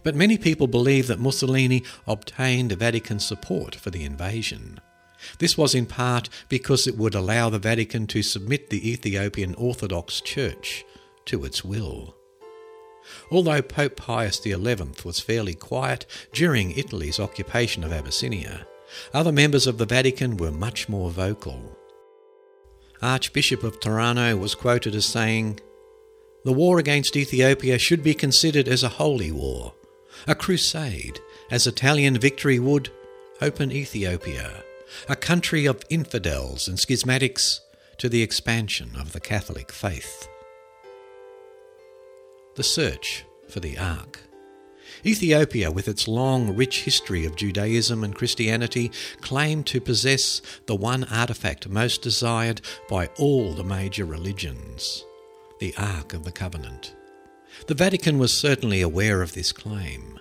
[0.03, 4.79] But many people believe that Mussolini obtained Vatican support for the invasion.
[5.39, 10.21] This was in part because it would allow the Vatican to submit the Ethiopian Orthodox
[10.21, 10.85] Church
[11.25, 12.15] to its will.
[13.31, 14.55] Although Pope Pius XI
[15.03, 18.67] was fairly quiet during Italy's occupation of Abyssinia,
[19.13, 21.76] other members of the Vatican were much more vocal.
[23.01, 25.59] Archbishop of Taranto was quoted as saying,
[26.43, 29.73] The war against Ethiopia should be considered as a holy war,
[30.27, 31.19] a crusade,
[31.51, 32.89] as Italian victory would
[33.41, 34.63] open Ethiopia,
[35.07, 37.59] a country of infidels and schismatics,
[37.97, 40.27] to the expansion of the Catholic faith.
[42.55, 44.26] The search for the Ark.
[45.07, 48.91] Ethiopia, with its long, rich history of Judaism and Christianity,
[49.21, 55.05] claimed to possess the one artifact most desired by all the major religions
[55.59, 56.93] the Ark of the Covenant.
[57.65, 60.19] The Vatican was certainly aware of this claim.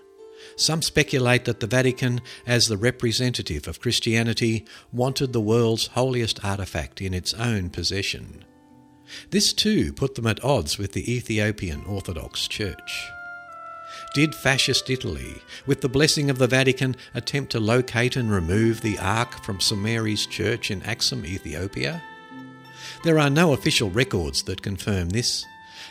[0.57, 7.03] Some speculate that the Vatican, as the representative of Christianity, wanted the world's holiest artifact
[7.03, 8.45] in its own possession.
[9.31, 13.11] This too put them at odds with the Ethiopian Orthodox Church.
[14.15, 18.99] Did fascist Italy, with the blessing of the Vatican, attempt to locate and remove the
[18.99, 22.03] Ark from St Mary's Church in Axum, Ethiopia?
[23.05, 25.45] There are no official records that confirm this.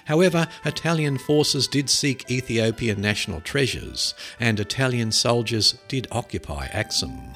[0.06, 7.34] However, Italian forces did seek Ethiopian national treasures, and Italian soldiers did occupy Axum.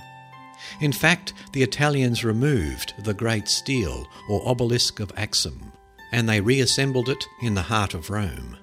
[0.82, 5.72] In fact, the Italians removed the great stele or obelisk of Axum,
[6.12, 8.58] and they reassembled it in the heart of Rome.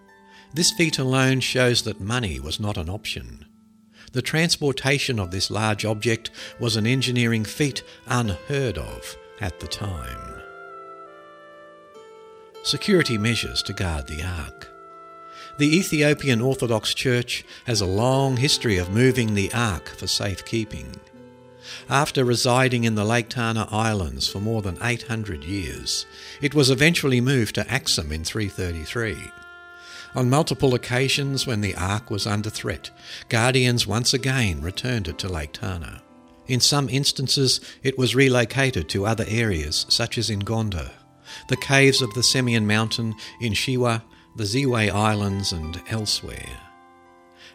[0.57, 3.45] This feat alone shows that money was not an option.
[4.13, 10.41] The transportation of this large object was an engineering feat unheard of at the time.
[12.63, 14.71] Security measures to guard the Ark.
[15.59, 20.97] The Ethiopian Orthodox Church has a long history of moving the Ark for safekeeping.
[21.91, 26.07] After residing in the Lake Tana Islands for more than 800 years,
[26.41, 29.17] it was eventually moved to Axum in 333.
[30.17, 32.91] On multiple occasions, when the Ark was under threat,
[33.29, 36.03] Guardians once again returned it to Lake Tana.
[36.47, 40.91] In some instances, it was relocated to other areas, such as in Gondar,
[41.51, 44.05] the caves of the Semien Mountain in Shewa,
[44.37, 46.61] the Ziwe Islands, and elsewhere.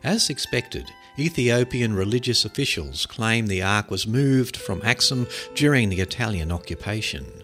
[0.04, 0.86] As expected,
[1.18, 7.41] Ethiopian religious officials claim the Ark was moved from Axum during the Italian occupation.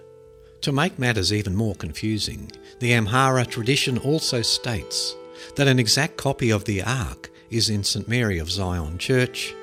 [0.68, 5.16] To make matters even more confusing, the Amhara tradition also states
[5.56, 9.56] that an exact copy of the Ark is in St Mary of Zion Church,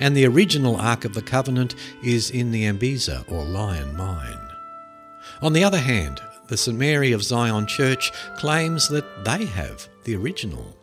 [0.00, 4.48] and the original Ark of the Covenant is in the Ambiza or Lion Mine.
[5.42, 10.16] On the other hand, the St Mary of Zion Church claims that they have the
[10.16, 10.77] original.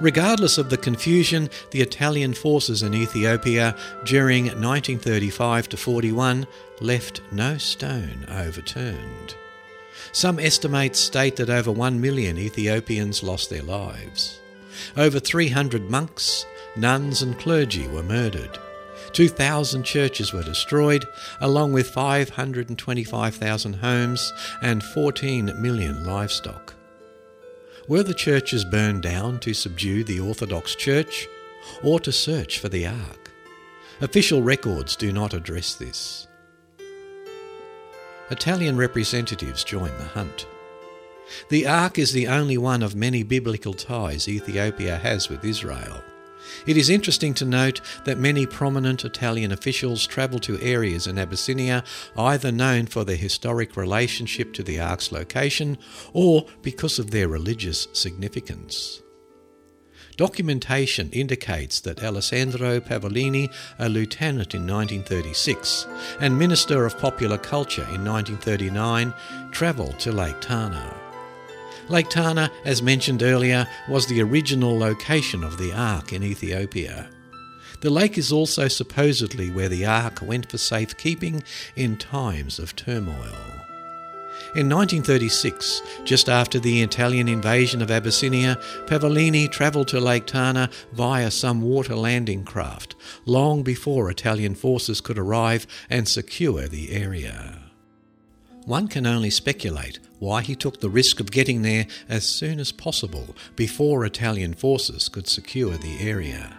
[0.00, 6.46] Regardless of the confusion, the Italian forces in Ethiopia during 1935 to 41
[6.80, 9.34] left no stone overturned.
[10.12, 14.40] Some estimates state that over 1 million Ethiopians lost their lives.
[14.96, 18.58] Over 300 monks, nuns, and clergy were murdered.
[19.12, 21.06] 2,000 churches were destroyed,
[21.40, 26.74] along with 525,000 homes and 14 million livestock.
[27.86, 31.28] Were the churches burned down to subdue the Orthodox Church
[31.82, 33.30] or to search for the Ark?
[34.00, 36.26] Official records do not address this.
[38.30, 40.46] Italian representatives join the hunt.
[41.50, 46.02] The Ark is the only one of many biblical ties Ethiopia has with Israel.
[46.66, 51.84] It is interesting to note that many prominent Italian officials travel to areas in Abyssinia
[52.16, 55.78] either known for their historic relationship to the Ark's location
[56.12, 59.02] or because of their religious significance.
[60.16, 65.88] Documentation indicates that Alessandro Pavolini, a lieutenant in 1936
[66.20, 69.12] and Minister of Popular Culture in 1939,
[69.50, 71.03] travelled to Lake Tana.
[71.88, 77.10] Lake Tana, as mentioned earlier, was the original location of the Ark in Ethiopia.
[77.80, 81.42] The lake is also supposedly where the Ark went for safekeeping
[81.76, 83.36] in times of turmoil.
[84.56, 88.56] In 1936, just after the Italian invasion of Abyssinia,
[88.86, 92.94] Pavolini travelled to Lake Tana via some water landing craft,
[93.26, 97.64] long before Italian forces could arrive and secure the area.
[98.64, 102.72] One can only speculate why he took the risk of getting there as soon as
[102.72, 106.56] possible before Italian forces could secure the area.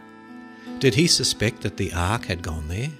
[0.79, 2.91] Did he suspect that the Ark had gone there?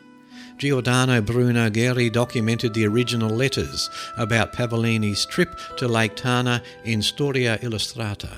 [0.58, 7.60] Giordano Bruno Guerri documented the original letters about Pavolini's trip to Lake Tana in Storia
[7.60, 8.36] Illustrata.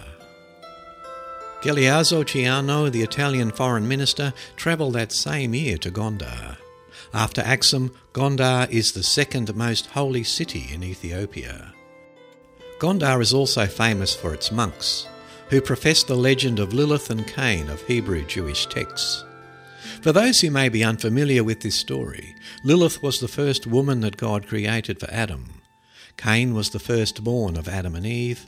[1.62, 6.58] Galeazzo Ciano, the Italian foreign minister, travelled that same year to Gondar.
[7.14, 11.74] After Axum, Gondar is the second most holy city in Ethiopia.
[12.80, 15.08] Gondar is also famous for its monks,
[15.50, 19.24] who profess the legend of Lilith and Cain of Hebrew Jewish texts.
[20.02, 24.18] For those who may be unfamiliar with this story, Lilith was the first woman that
[24.18, 25.62] God created for Adam.
[26.18, 28.46] Cain was the firstborn of Adam and Eve.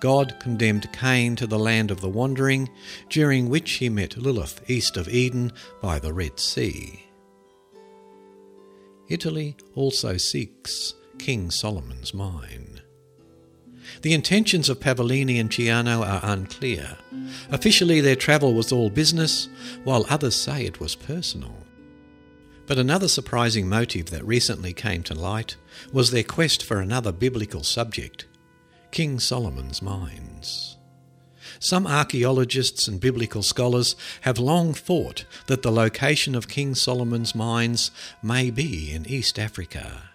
[0.00, 2.68] God condemned Cain to the land of the wandering,
[3.08, 7.04] during which he met Lilith east of Eden by the Red Sea.
[9.08, 12.80] Italy also seeks King Solomon's mine.
[14.02, 16.96] The intentions of Pavolini and Ciano are unclear.
[17.50, 19.48] Officially, their travel was all business,
[19.84, 21.54] while others say it was personal.
[22.66, 25.56] But another surprising motive that recently came to light
[25.92, 28.26] was their quest for another biblical subject
[28.90, 30.76] King Solomon's mines.
[31.60, 37.90] Some archaeologists and biblical scholars have long thought that the location of King Solomon's mines
[38.22, 40.07] may be in East Africa.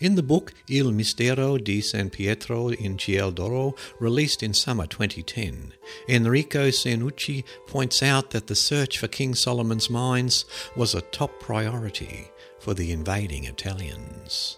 [0.00, 5.74] In the book Il Mistero di San Pietro in Ciel d'Oro, released in summer 2010,
[6.08, 12.30] Enrico Senucci points out that the search for King Solomon's mines was a top priority
[12.60, 14.56] for the invading Italians.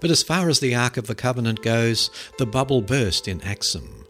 [0.00, 2.08] But as far as the Ark of the Covenant goes,
[2.38, 4.06] the bubble burst in Axum,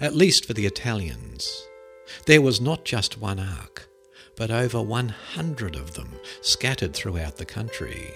[0.00, 1.66] at least for the Italians.
[2.26, 3.88] There was not just one ark,
[4.36, 6.10] but over 100 of them
[6.42, 8.12] scattered throughout the country.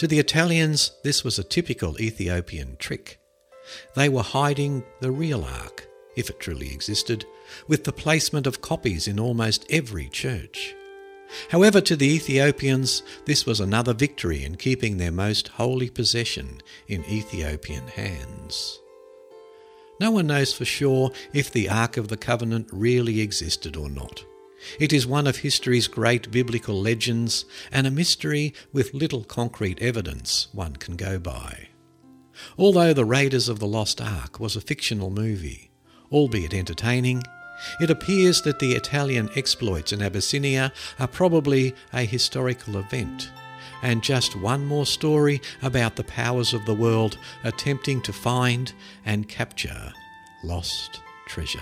[0.00, 3.20] To the Italians, this was a typical Ethiopian trick.
[3.94, 5.86] They were hiding the real ark,
[6.16, 7.26] if it truly existed,
[7.68, 10.74] with the placement of copies in almost every church.
[11.50, 17.04] However, to the Ethiopians, this was another victory in keeping their most holy possession in
[17.04, 18.80] Ethiopian hands.
[20.00, 24.24] No one knows for sure if the Ark of the Covenant really existed or not.
[24.78, 30.48] It is one of history's great biblical legends and a mystery with little concrete evidence
[30.52, 31.68] one can go by.
[32.58, 35.70] Although The Raiders of the Lost Ark was a fictional movie,
[36.10, 37.22] albeit entertaining,
[37.80, 43.30] it appears that the Italian exploits in Abyssinia are probably a historical event,
[43.82, 48.72] and just one more story about the powers of the world attempting to find
[49.04, 49.92] and capture
[50.42, 51.60] lost treasure.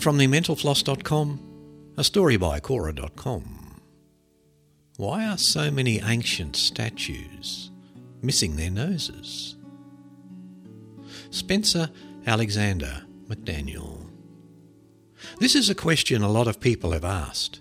[0.00, 3.82] And from the mentalfloss.com, a story by Quora.com.
[4.96, 7.70] Why are so many ancient statues
[8.22, 9.56] missing their noses?
[11.28, 11.90] Spencer
[12.26, 14.08] Alexander McDaniel.
[15.38, 17.60] This is a question a lot of people have asked.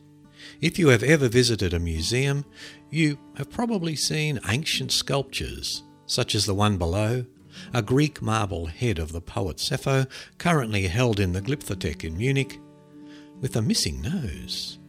[0.62, 2.46] If you have ever visited a museum,
[2.90, 7.26] you have probably seen ancient sculptures, such as the one below,
[7.74, 10.06] a Greek marble head of the poet Sappho,
[10.38, 12.60] currently held in the Glyptothek in Munich,
[13.40, 14.80] with a missing nose.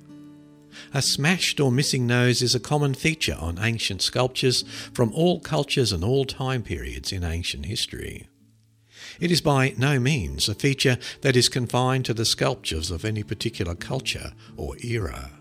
[0.94, 4.62] A smashed or missing nose is a common feature on ancient sculptures
[4.92, 8.28] from all cultures and all time periods in ancient history.
[9.18, 13.22] It is by no means a feature that is confined to the sculptures of any
[13.22, 15.39] particular culture or era.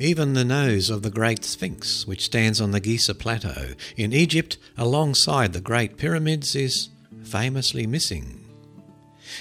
[0.00, 4.56] Even the nose of the Great Sphinx, which stands on the Giza Plateau in Egypt
[4.78, 6.88] alongside the Great Pyramids, is
[7.22, 8.42] famously missing.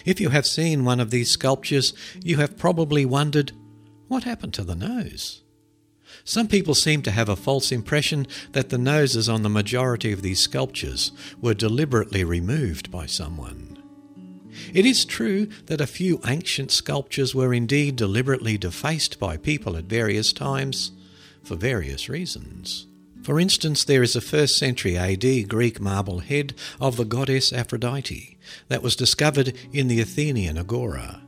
[0.03, 3.53] If you have seen one of these sculptures, you have probably wondered
[4.09, 5.43] what happened to the nose?
[6.25, 10.21] Some people seem to have a false impression that the noses on the majority of
[10.21, 13.78] these sculptures were deliberately removed by someone.
[14.73, 19.85] It is true that a few ancient sculptures were indeed deliberately defaced by people at
[19.85, 20.91] various times
[21.43, 22.87] for various reasons.
[23.23, 28.37] For instance, there is a 1st century AD Greek marble head of the goddess Aphrodite
[28.69, 31.21] that was discovered in the Athenian Agora.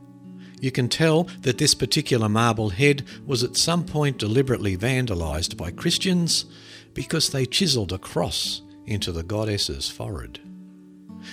[0.60, 5.70] You can tell that this particular marble head was at some point deliberately vandalised by
[5.70, 6.44] Christians
[6.94, 10.40] because they chiselled a cross into the goddess's forehead.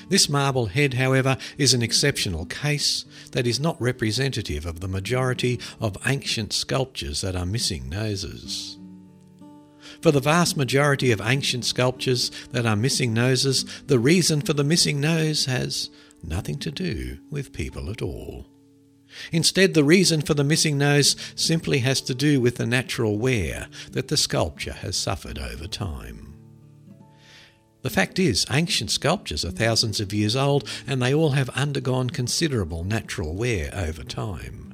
[0.10, 5.60] This marble head, however, is an exceptional case that is not representative of the majority
[5.80, 8.78] of ancient sculptures that are missing noses.
[10.02, 14.64] For the vast majority of ancient sculptures that are missing noses, the reason for the
[14.64, 15.90] missing nose has
[16.24, 18.46] nothing to do with people at all.
[19.32, 23.68] Instead, the reason for the missing nose simply has to do with the natural wear
[23.92, 26.29] that the sculpture has suffered over time.
[27.82, 32.10] The fact is, ancient sculptures are thousands of years old and they all have undergone
[32.10, 34.74] considerable natural wear over time.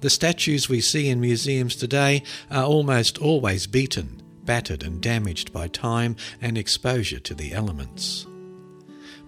[0.00, 5.68] The statues we see in museums today are almost always beaten, battered, and damaged by
[5.68, 8.26] time and exposure to the elements.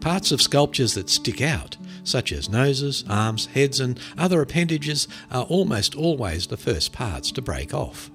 [0.01, 5.45] Parts of sculptures that stick out, such as noses, arms, heads, and other appendages, are
[5.45, 8.11] almost always the first parts to break off.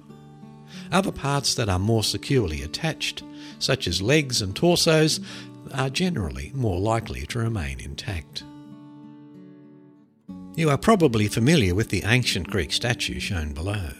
[0.90, 3.22] Other parts that are more securely attached,
[3.64, 5.20] such as legs and torsos,
[5.72, 8.44] are generally more likely to remain intact.
[10.56, 13.90] You are probably familiar with the ancient Greek statue shown below.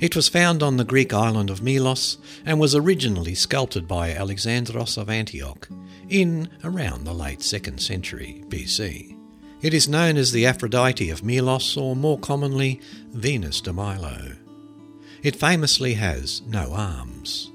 [0.00, 2.16] It was found on the Greek island of Melos
[2.46, 5.68] and was originally sculpted by Alexandros of Antioch
[6.08, 9.16] in around the late 2nd century BC.
[9.60, 12.80] It is known as the Aphrodite of Melos, or more commonly,
[13.12, 14.32] Venus de Milo.
[15.22, 17.50] It famously has no arms.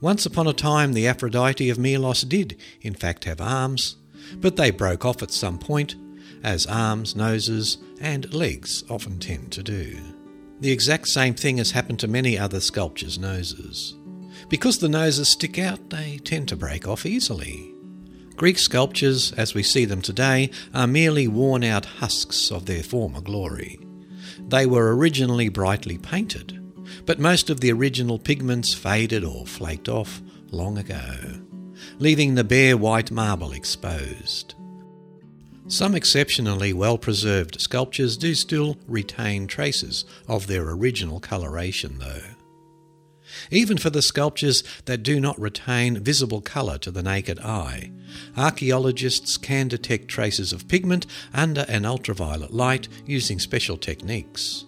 [0.00, 3.96] Once upon a time, the Aphrodite of Melos did, in fact, have arms,
[4.36, 5.96] but they broke off at some point,
[6.44, 9.98] as arms, noses, and legs often tend to do.
[10.60, 13.96] The exact same thing has happened to many other sculptures' noses.
[14.48, 17.74] Because the noses stick out, they tend to break off easily.
[18.36, 23.20] Greek sculptures, as we see them today, are merely worn out husks of their former
[23.20, 23.80] glory.
[24.38, 26.67] They were originally brightly painted,
[27.06, 30.20] but most of the original pigments faded or flaked off
[30.50, 31.16] long ago,
[31.98, 34.54] leaving the bare white marble exposed.
[35.68, 42.22] Some exceptionally well preserved sculptures do still retain traces of their original coloration, though.
[43.50, 47.90] Even for the sculptures that do not retain visible colour to the naked eye,
[48.36, 54.64] archaeologists can detect traces of pigment under an ultraviolet light using special techniques.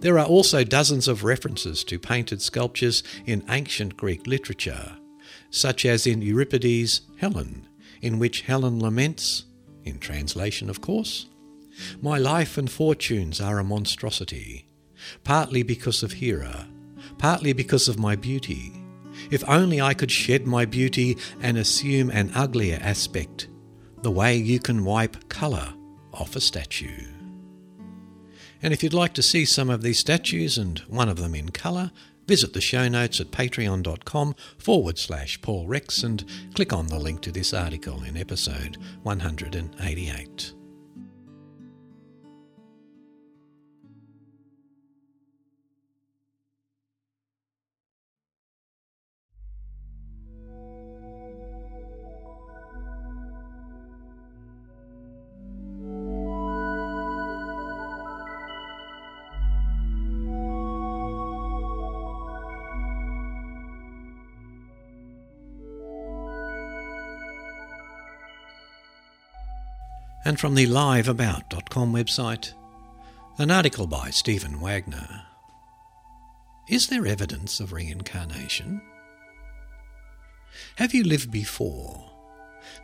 [0.00, 4.96] There are also dozens of references to painted sculptures in ancient Greek literature,
[5.50, 7.68] such as in Euripides' Helen,
[8.00, 9.44] in which Helen laments,
[9.84, 11.26] in translation, of course,
[12.00, 14.66] My life and fortunes are a monstrosity,
[15.24, 16.68] partly because of Hera,
[17.18, 18.72] partly because of my beauty.
[19.30, 23.48] If only I could shed my beauty and assume an uglier aspect,
[24.02, 25.72] the way you can wipe colour
[26.12, 27.17] off a statue.
[28.62, 31.50] And if you'd like to see some of these statues and one of them in
[31.50, 31.92] colour,
[32.26, 37.20] visit the show notes at patreon.com forward slash Paul Rex and click on the link
[37.22, 40.57] to this article in episode 188.
[70.24, 72.52] And from the liveabout.com website,
[73.38, 75.22] an article by Stephen Wagner.
[76.68, 78.82] Is there evidence of reincarnation?
[80.76, 82.10] Have you lived before?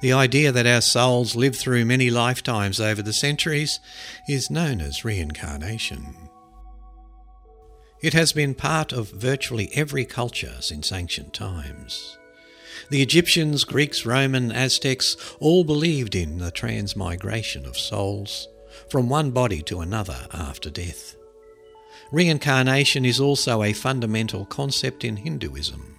[0.01, 3.81] The idea that our souls live through many lifetimes over the centuries
[4.29, 6.15] is known as reincarnation.
[8.03, 12.19] It has been part of virtually every culture since ancient times.
[12.91, 18.49] The Egyptians, Greeks, Roman, Aztecs all believed in the transmigration of souls
[18.89, 21.17] from one body to another after death.
[22.13, 25.97] Reincarnation is also a fundamental concept in Hinduism.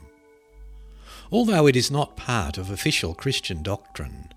[1.32, 4.30] Although it is not part of official Christian doctrine,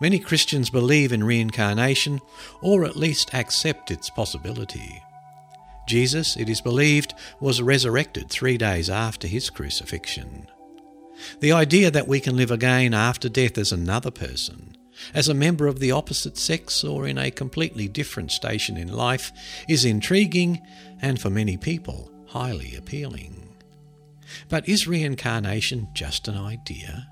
[0.00, 2.20] many Christians believe in reincarnation
[2.62, 5.02] or at least accept its possibility.
[5.88, 10.46] Jesus, it is believed, was resurrected three days after his crucifixion.
[11.40, 14.76] The idea that we can live again after death as another person,
[15.14, 19.32] as a member of the opposite sex or in a completely different station in life,
[19.68, 20.60] is intriguing
[21.00, 23.48] and for many people highly appealing.
[24.48, 27.08] But is reincarnation just an idea?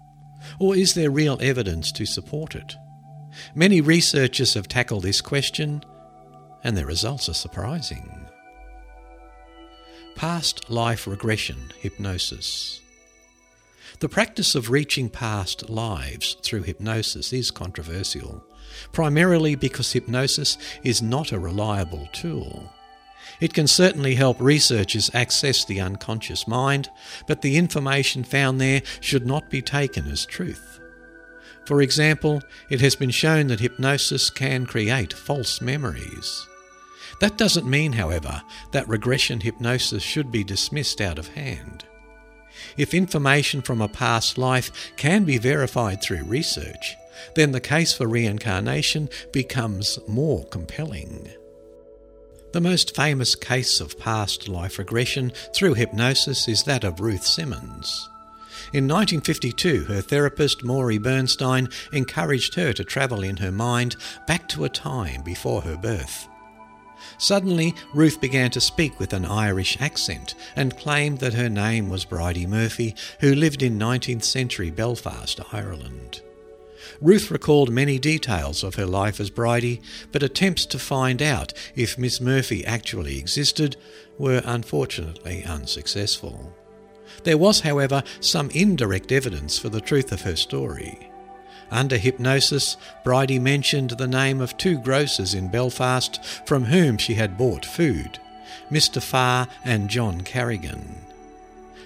[0.59, 2.76] Or is there real evidence to support it?
[3.54, 5.82] Many researchers have tackled this question,
[6.62, 8.26] and their results are surprising.
[10.14, 12.80] Past life regression hypnosis.
[13.99, 18.44] The practice of reaching past lives through hypnosis is controversial,
[18.92, 22.70] primarily because hypnosis is not a reliable tool.
[23.40, 26.90] It can certainly help researchers access the unconscious mind,
[27.26, 30.78] but the information found there should not be taken as truth.
[31.64, 36.47] For example, it has been shown that hypnosis can create false memories.
[37.20, 38.42] That doesn't mean, however,
[38.72, 41.86] that regression hypnosis should be dismissed out of hand.
[42.77, 46.97] If information from a past life can be verified through research,
[47.35, 51.31] then the case for reincarnation becomes more compelling.
[52.53, 58.09] The most famous case of past life regression through hypnosis is that of Ruth Simmons.
[58.72, 63.97] In 1952, her therapist, Morey Bernstein, encouraged her to travel in her mind
[64.27, 66.29] back to a time before her birth.
[67.18, 72.04] Suddenly, Ruth began to speak with an Irish accent and claimed that her name was
[72.04, 76.20] Bridey Murphy, who lived in 19th century Belfast, Ireland.
[77.00, 79.80] Ruth recalled many details of her life as Bridey,
[80.12, 83.76] but attempts to find out if Miss Murphy actually existed
[84.18, 86.54] were unfortunately unsuccessful.
[87.24, 91.11] There was, however, some indirect evidence for the truth of her story.
[91.70, 97.38] Under hypnosis, Bridey mentioned the name of two grocers in Belfast from whom she had
[97.38, 98.18] bought food
[98.70, 99.02] Mr.
[99.02, 100.96] Farr and John Carrigan.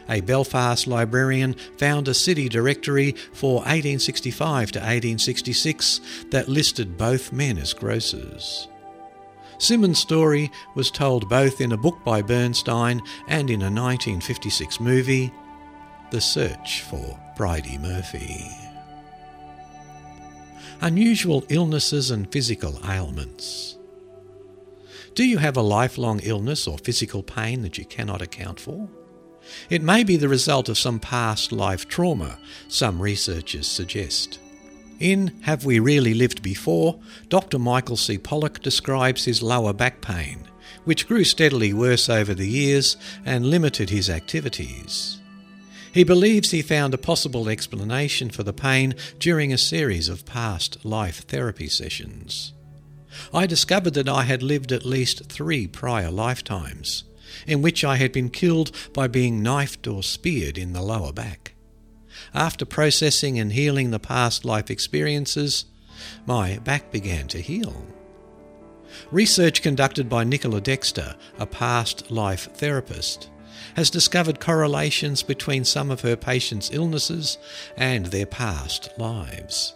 [0.08, 6.00] A Belfast librarian found a city directory for 1865 to 1866
[6.30, 8.66] that listed both men as grocers.
[9.58, 15.32] Simmons' story was told both in a book by Bernstein and in a 1956 movie,
[16.10, 18.69] The Search for Bridey Murphy.
[20.82, 23.76] Unusual illnesses and physical ailments.
[25.14, 28.88] Do you have a lifelong illness or physical pain that you cannot account for?
[29.68, 34.38] It may be the result of some past life trauma, some researchers suggest.
[35.00, 37.58] In Have We Really Lived Before, Dr.
[37.58, 38.16] Michael C.
[38.16, 40.48] Pollock describes his lower back pain,
[40.84, 45.19] which grew steadily worse over the years and limited his activities.
[45.92, 50.84] He believes he found a possible explanation for the pain during a series of past
[50.84, 52.52] life therapy sessions.
[53.34, 57.04] I discovered that I had lived at least three prior lifetimes,
[57.46, 61.54] in which I had been killed by being knifed or speared in the lower back.
[62.34, 65.64] After processing and healing the past life experiences,
[66.24, 67.84] my back began to heal.
[69.10, 73.28] Research conducted by Nicola Dexter, a past life therapist,
[73.80, 77.38] has discovered correlations between some of her patients' illnesses
[77.78, 79.74] and their past lives.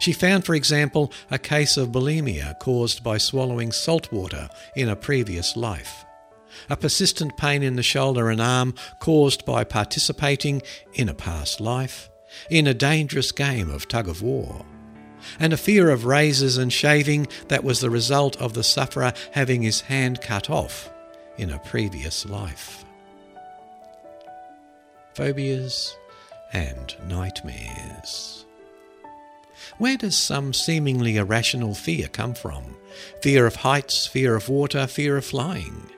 [0.00, 4.96] She found, for example, a case of bulimia caused by swallowing salt water in a
[4.96, 6.04] previous life,
[6.68, 10.60] a persistent pain in the shoulder and arm caused by participating
[10.92, 12.10] in a past life,
[12.50, 14.66] in a dangerous game of tug of war,
[15.40, 19.62] and a fear of razors and shaving that was the result of the sufferer having
[19.62, 20.90] his hand cut off
[21.38, 22.84] in a previous life
[25.14, 25.96] phobias,
[26.52, 28.44] and nightmares.
[29.78, 32.76] Where does some seemingly irrational fear come from?
[33.22, 35.90] Fear of heights, fear of water, fear of flying.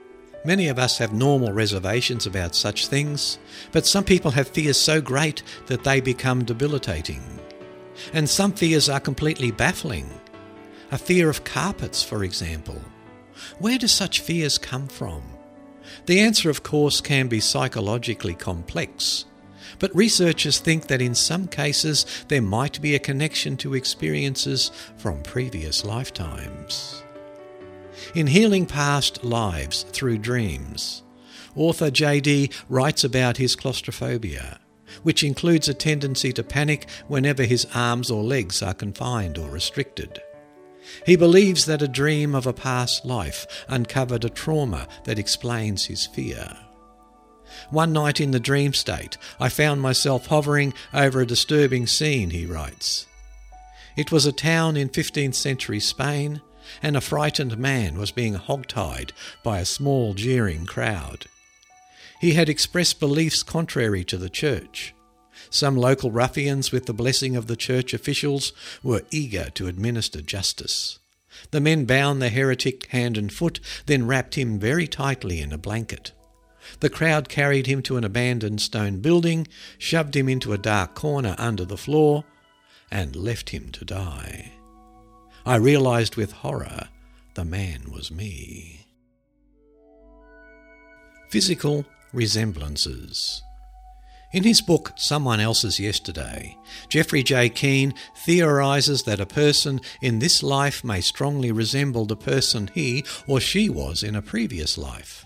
[0.44, 3.38] Many of us have normal reservations about such things,
[3.72, 7.22] but some people have fears so great that they become debilitating.
[8.12, 10.08] And some fears are completely baffling.
[10.92, 12.80] A fear of carpets, for example.
[13.58, 15.22] Where do such fears come from?
[16.06, 19.24] The answer, of course, can be psychologically complex,
[19.78, 25.22] but researchers think that in some cases there might be a connection to experiences from
[25.22, 27.02] previous lifetimes.
[28.14, 31.02] In Healing Past Lives Through Dreams,
[31.56, 32.50] author J.D.
[32.68, 34.60] writes about his claustrophobia,
[35.04, 40.20] which includes a tendency to panic whenever his arms or legs are confined or restricted.
[41.06, 46.06] He believes that a dream of a past life uncovered a trauma that explains his
[46.06, 46.56] fear.
[47.70, 52.46] One night in the dream state, I found myself hovering over a disturbing scene, he
[52.46, 53.06] writes.
[53.96, 56.42] It was a town in 15th century Spain,
[56.82, 59.12] and a frightened man was being hogtied
[59.42, 61.26] by a small jeering crowd.
[62.20, 64.94] He had expressed beliefs contrary to the church,
[65.54, 68.52] some local ruffians, with the blessing of the church officials,
[68.82, 70.98] were eager to administer justice.
[71.52, 75.58] The men bound the heretic hand and foot, then wrapped him very tightly in a
[75.58, 76.10] blanket.
[76.80, 79.46] The crowd carried him to an abandoned stone building,
[79.78, 82.24] shoved him into a dark corner under the floor,
[82.90, 84.54] and left him to die.
[85.46, 86.88] I realized with horror
[87.34, 88.86] the man was me.
[91.30, 93.43] Physical resemblances.
[94.34, 96.58] In his book Someone Else's Yesterday,
[96.88, 97.48] Jeffrey J.
[97.48, 103.38] Keane theorizes that a person in this life may strongly resemble the person he or
[103.38, 105.24] she was in a previous life.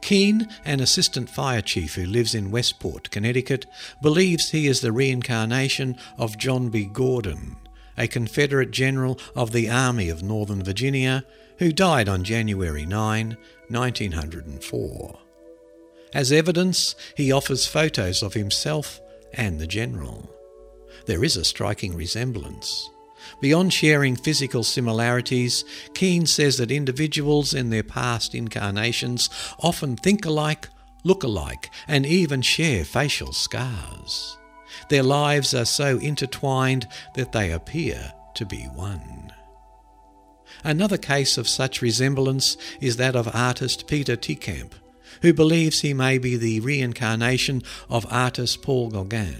[0.00, 3.66] Keane, an assistant fire chief who lives in Westport, Connecticut,
[4.00, 6.86] believes he is the reincarnation of John B.
[6.86, 7.56] Gordon,
[7.98, 11.26] a Confederate general of the Army of Northern Virginia
[11.58, 13.36] who died on January 9,
[13.68, 15.23] 1904.
[16.14, 19.00] As evidence, he offers photos of himself
[19.32, 20.30] and the general.
[21.06, 22.88] There is a striking resemblance.
[23.40, 30.68] Beyond sharing physical similarities, Keane says that individuals in their past incarnations often think alike,
[31.02, 34.38] look alike, and even share facial scars.
[34.90, 39.32] Their lives are so intertwined that they appear to be one.
[40.62, 44.72] Another case of such resemblance is that of artist Peter Teekamp,
[45.24, 49.36] who believes he may be the reincarnation of artist Paul Gauguin.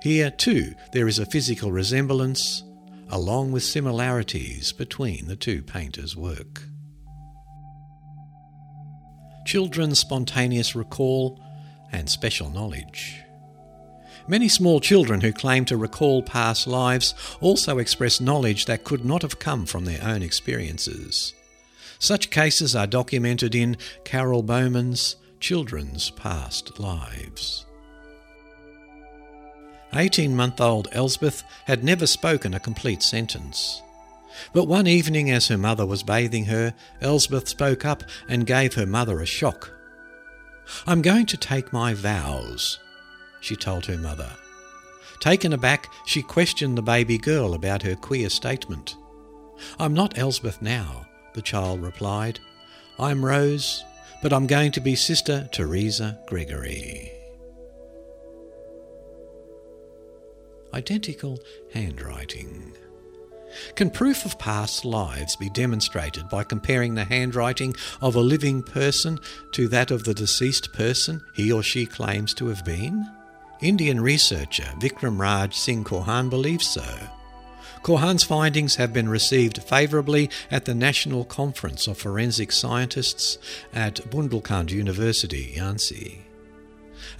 [0.00, 2.62] Here, too, there is a physical resemblance,
[3.10, 6.62] along with similarities between the two painters' work.
[9.44, 11.40] Children's spontaneous recall
[11.90, 13.20] and special knowledge.
[14.28, 19.22] Many small children who claim to recall past lives also express knowledge that could not
[19.22, 21.34] have come from their own experiences.
[21.98, 27.66] Such cases are documented in Carol Bowman's Children's Past Lives.
[29.94, 33.82] 18 month old Elsbeth had never spoken a complete sentence.
[34.52, 38.86] But one evening, as her mother was bathing her, Elsbeth spoke up and gave her
[38.86, 39.72] mother a shock.
[40.86, 42.80] I'm going to take my vows,
[43.40, 44.30] she told her mother.
[45.20, 48.96] Taken aback, she questioned the baby girl about her queer statement.
[49.78, 52.40] I'm not Elsbeth now, the child replied.
[52.98, 53.84] I'm Rose,
[54.22, 57.12] but I'm going to be Sister Teresa Gregory.
[60.72, 61.38] Identical
[61.72, 62.72] handwriting.
[63.76, 69.20] Can proof of past lives be demonstrated by comparing the handwriting of a living person
[69.52, 73.08] to that of the deceased person he or she claims to have been?
[73.60, 76.84] Indian researcher Vikram Raj Singh Chauhan believes so.
[77.84, 83.36] Chauhan's findings have been received favourably at the National Conference of Forensic Scientists
[83.74, 86.20] at Bundelkhand University, Jhansi.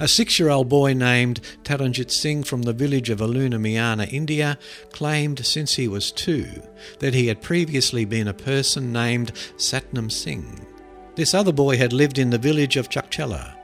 [0.01, 4.57] A six year old boy named Taranjit Singh from the village of Aluna Miana, India,
[4.91, 6.63] claimed since he was two
[6.99, 10.67] that he had previously been a person named Satnam Singh.
[11.15, 13.55] This other boy had lived in the village of Chakchela.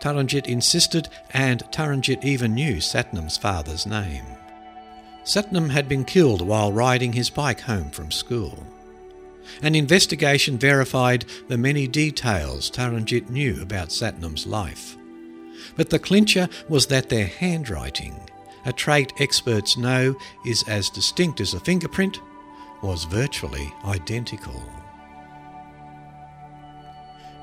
[0.00, 4.35] Taranjit insisted, and Taranjit even knew Satnam's father's name.
[5.26, 8.64] Satnam had been killed while riding his bike home from school.
[9.60, 14.96] An investigation verified the many details Taranjit knew about Satnam's life.
[15.76, 18.14] But the clincher was that their handwriting,
[18.64, 20.14] a trait experts know
[20.46, 22.20] is as distinct as a fingerprint,
[22.80, 24.62] was virtually identical.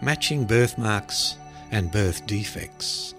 [0.02, 1.38] Matching birthmarks
[1.72, 3.14] and birth defects.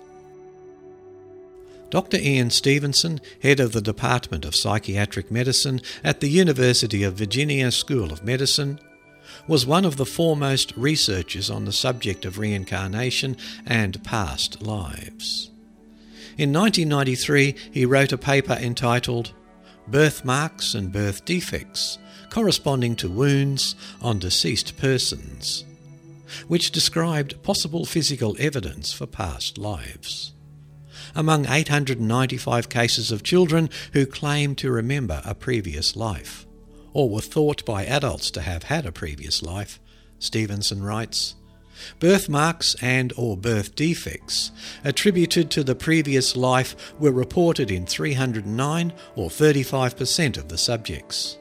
[1.94, 2.16] Dr.
[2.16, 8.12] Ian Stevenson, head of the Department of Psychiatric Medicine at the University of Virginia School
[8.12, 8.80] of Medicine,
[9.46, 15.52] was one of the foremost researchers on the subject of reincarnation and past lives.
[16.36, 19.32] In 1993, he wrote a paper entitled
[19.86, 25.64] Birthmarks and Birth Defects Corresponding to Wounds on Deceased Persons,
[26.48, 30.33] which described possible physical evidence for past lives
[31.14, 36.46] among 895 cases of children who claim to remember a previous life,
[36.92, 39.80] or were thought by adults to have had a previous life,
[40.18, 41.34] Stevenson writes.
[41.98, 44.52] Birthmarks and or birth defects
[44.84, 51.38] attributed to the previous life were reported in 309 or 35% of the subjects.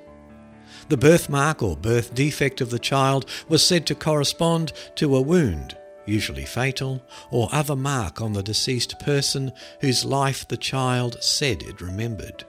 [0.90, 5.78] The birthmark or birth defect of the child was said to correspond to a wound
[6.06, 7.02] usually fatal,
[7.32, 9.52] or other mark on the deceased person
[9.82, 12.46] whose life the child said it remembered.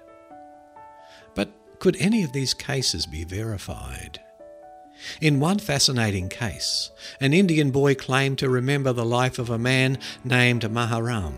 [1.34, 4.20] But could any of these cases be verified?
[5.20, 6.90] In one fascinating case,
[7.20, 11.34] an Indian boy claimed to remember the life of a man named Maharam,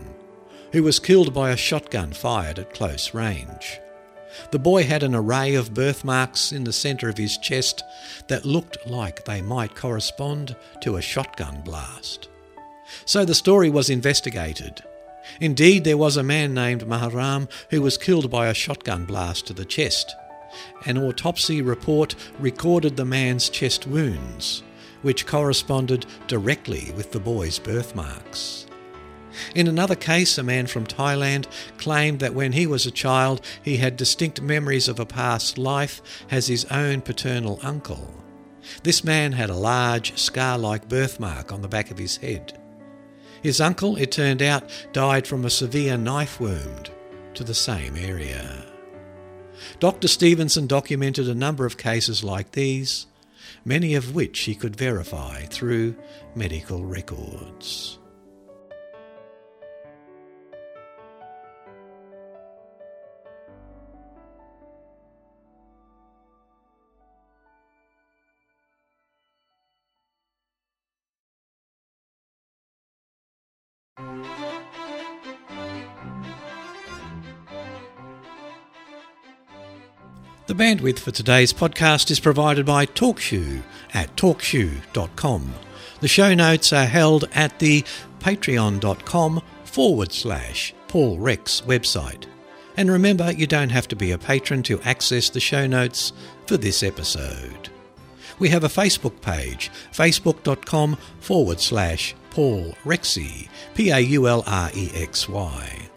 [0.71, 3.79] who was killed by a shotgun fired at close range.
[4.51, 7.83] The boy had an array of birthmarks in the centre of his chest
[8.27, 12.29] that looked like they might correspond to a shotgun blast.
[13.05, 14.83] So the story was investigated.
[15.41, 19.53] Indeed, there was a man named Maharam who was killed by a shotgun blast to
[19.53, 20.15] the chest.
[20.85, 24.63] An autopsy report recorded the man's chest wounds,
[25.01, 28.66] which corresponded directly with the boy's birthmarks.
[29.55, 33.77] In another case, a man from Thailand claimed that when he was a child, he
[33.77, 38.13] had distinct memories of a past life as his own paternal uncle.
[38.83, 42.59] This man had a large, scar like birthmark on the back of his head.
[43.41, 46.89] His uncle, it turned out, died from a severe knife wound
[47.33, 48.65] to the same area.
[49.79, 50.07] Dr.
[50.07, 53.07] Stevenson documented a number of cases like these,
[53.63, 55.95] many of which he could verify through
[56.35, 57.99] medical records.
[73.97, 74.03] The
[80.53, 83.63] bandwidth for today's podcast is provided by TalkShoe
[83.95, 85.53] at talkshoe.com.
[85.99, 87.83] The show notes are held at the
[88.19, 92.25] patreon.com forward slash Paul Rex website.
[92.77, 96.13] And remember, you don't have to be a patron to access the show notes
[96.45, 97.69] for this episode.
[98.37, 104.69] We have a Facebook page, facebook.com forward slash Paul Rexy, P A U L R
[104.75, 105.89] E X Y.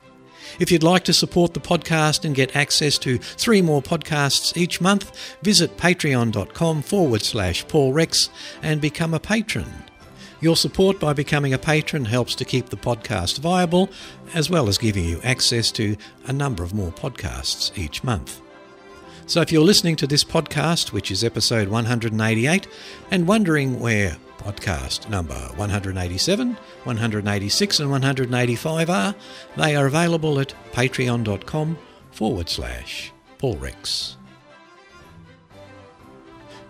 [0.58, 4.80] If you'd like to support the podcast and get access to three more podcasts each
[4.80, 8.30] month, visit patreon.com forward slash Paul Rex
[8.62, 9.70] and become a patron.
[10.40, 13.90] Your support by becoming a patron helps to keep the podcast viable,
[14.32, 15.94] as well as giving you access to
[16.26, 18.40] a number of more podcasts each month.
[19.26, 22.66] So if you're listening to this podcast, which is episode 188,
[23.10, 29.14] and wondering where podcast number 187, 186, and 185 are,
[29.56, 31.78] they are available at patreon.com
[32.10, 34.16] forward slash Paul Rex.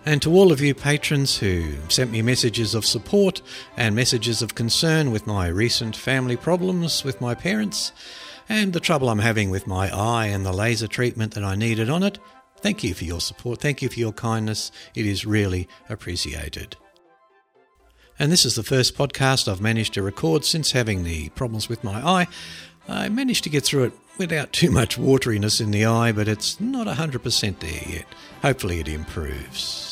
[0.05, 3.41] And to all of you patrons who sent me messages of support
[3.77, 7.91] and messages of concern with my recent family problems with my parents
[8.49, 11.89] and the trouble I'm having with my eye and the laser treatment that I needed
[11.89, 12.17] on it,
[12.57, 13.61] thank you for your support.
[13.61, 14.71] Thank you for your kindness.
[14.95, 16.75] It is really appreciated.
[18.21, 21.83] And this is the first podcast I've managed to record since having the problems with
[21.83, 22.27] my eye.
[22.87, 26.59] I managed to get through it without too much wateriness in the eye, but it's
[26.59, 28.05] not 100% there yet.
[28.43, 29.90] Hopefully, it improves.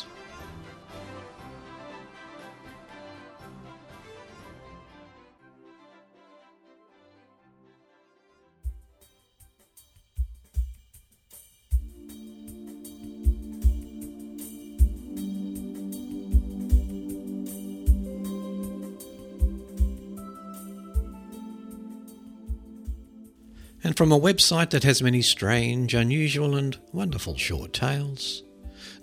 [23.84, 28.44] And from a website that has many strange, unusual, and wonderful short tales,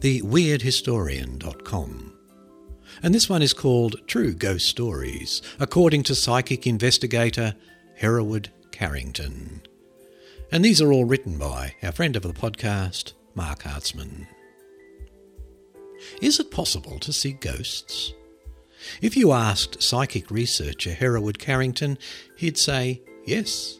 [0.00, 2.12] the weirdhistorian.com.
[3.02, 7.54] And this one is called True Ghost Stories, according to psychic investigator
[7.96, 9.62] Hereward Carrington.
[10.52, 14.26] And these are all written by our friend of the podcast, Marc Hartzman.
[16.20, 18.12] Is it possible to see ghosts?
[19.00, 21.98] If you asked psychic researcher Hereward Carrington,
[22.36, 23.78] he'd say yes.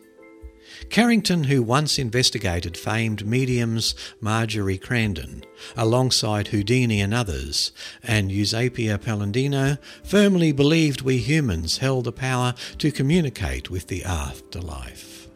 [0.90, 5.44] Carrington, who once investigated famed mediums Margery Crandon,
[5.76, 7.72] alongside Houdini and others,
[8.02, 15.28] and Eusapia Palladino, firmly believed we humans held the power to communicate with the afterlife.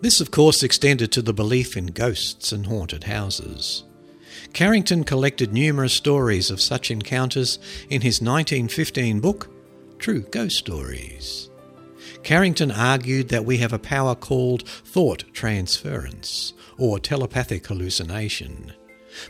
[0.00, 3.84] This, of course, extended to the belief in ghosts and haunted houses.
[4.52, 9.48] Carrington collected numerous stories of such encounters in his 1915 book,
[9.98, 11.50] True Ghost Stories.
[12.26, 18.72] Carrington argued that we have a power called thought transference, or telepathic hallucination,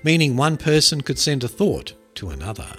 [0.03, 2.74] meaning one person could send a thought to another.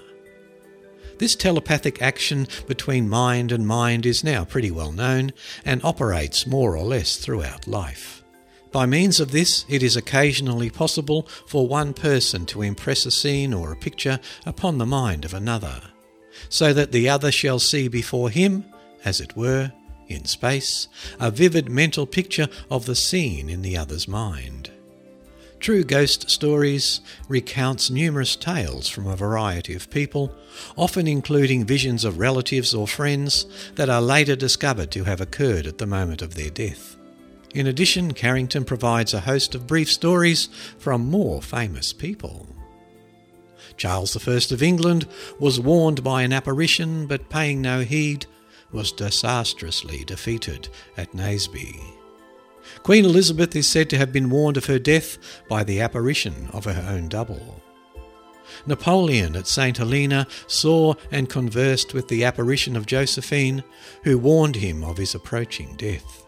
[1.20, 6.76] This telepathic action between mind and mind is now pretty well known and operates more
[6.76, 8.24] or less throughout life.
[8.72, 13.53] By means of this, it is occasionally possible for one person to impress a scene
[13.53, 15.80] or a picture upon the mind of another,
[16.49, 18.65] so that the other shall see before him,
[19.05, 19.72] as it were,
[20.08, 20.88] in space,
[21.20, 24.72] a vivid mental picture of the scene in the other's mind.
[25.60, 30.34] True Ghost Stories recounts numerous tales from a variety of people,
[30.76, 33.45] often including visions of relatives or friends
[33.76, 36.95] that are later discovered to have occurred at the moment of their death.
[37.55, 40.47] In addition, Carrington provides a host of brief stories
[40.78, 42.47] from more famous people.
[43.78, 45.08] Charles I of England
[45.39, 48.28] was warned by an apparition, but paying no heed,
[48.72, 51.80] was disastrously defeated at Naseby.
[52.84, 56.65] Queen Elizabeth is said to have been warned of her death by the apparition of
[56.65, 57.61] her own double.
[58.65, 59.78] Napoleon at St.
[59.78, 63.63] Helena saw and conversed with the apparition of Josephine,
[64.03, 66.26] who warned him of his approaching death.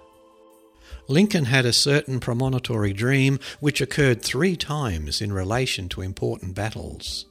[1.08, 7.26] Lincoln had a certain premonitory dream which occurred three times in relation to important battles,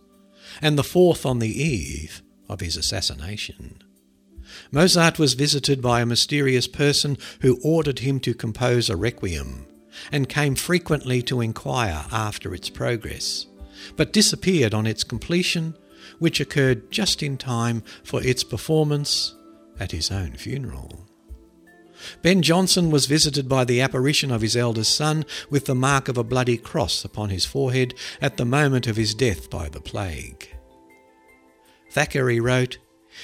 [0.61, 3.83] and the fourth on the eve of his assassination.
[4.71, 9.67] Mozart was visited by a mysterious person who ordered him to compose a requiem,
[10.13, 13.47] and came frequently to inquire after its progress,
[13.97, 15.77] but disappeared on its completion,
[16.19, 19.35] which occurred just in time for its performance
[19.79, 21.05] at his own funeral.
[22.23, 26.17] Ben Jonson was visited by the apparition of his eldest son with the mark of
[26.17, 30.49] a bloody cross upon his forehead at the moment of his death by the plague.
[31.91, 32.79] Thackeray wrote,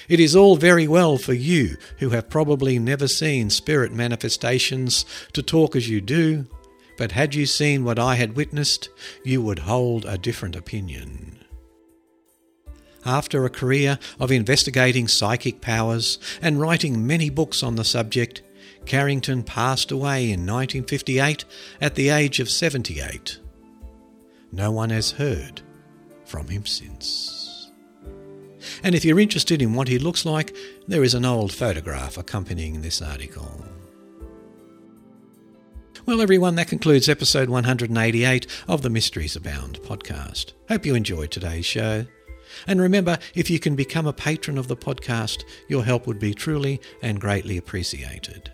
[0.08, 5.42] It is all very well for you, who have probably never seen spirit manifestations, to
[5.42, 6.46] talk as you do,
[6.96, 8.88] but had you seen what I had witnessed,
[9.24, 11.38] you would hold a different opinion.
[13.06, 18.42] After a career of investigating psychic powers and writing many books on the subject,
[18.86, 21.44] Carrington passed away in 1958
[21.80, 23.38] at the age of 78.
[24.52, 25.62] No one has heard
[26.24, 27.33] from him since.
[28.82, 30.54] And if you're interested in what he looks like,
[30.86, 33.64] there is an old photograph accompanying this article.
[36.06, 40.52] Well, everyone, that concludes episode 188 of the Mysteries Abound podcast.
[40.68, 42.04] Hope you enjoyed today's show.
[42.66, 46.34] And remember, if you can become a patron of the podcast, your help would be
[46.34, 48.52] truly and greatly appreciated.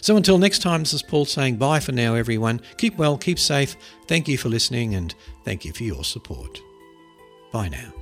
[0.00, 2.60] So until next time, this is Paul saying bye for now, everyone.
[2.78, 3.76] Keep well, keep safe.
[4.08, 5.14] Thank you for listening, and
[5.44, 6.60] thank you for your support.
[7.52, 8.01] Bye now.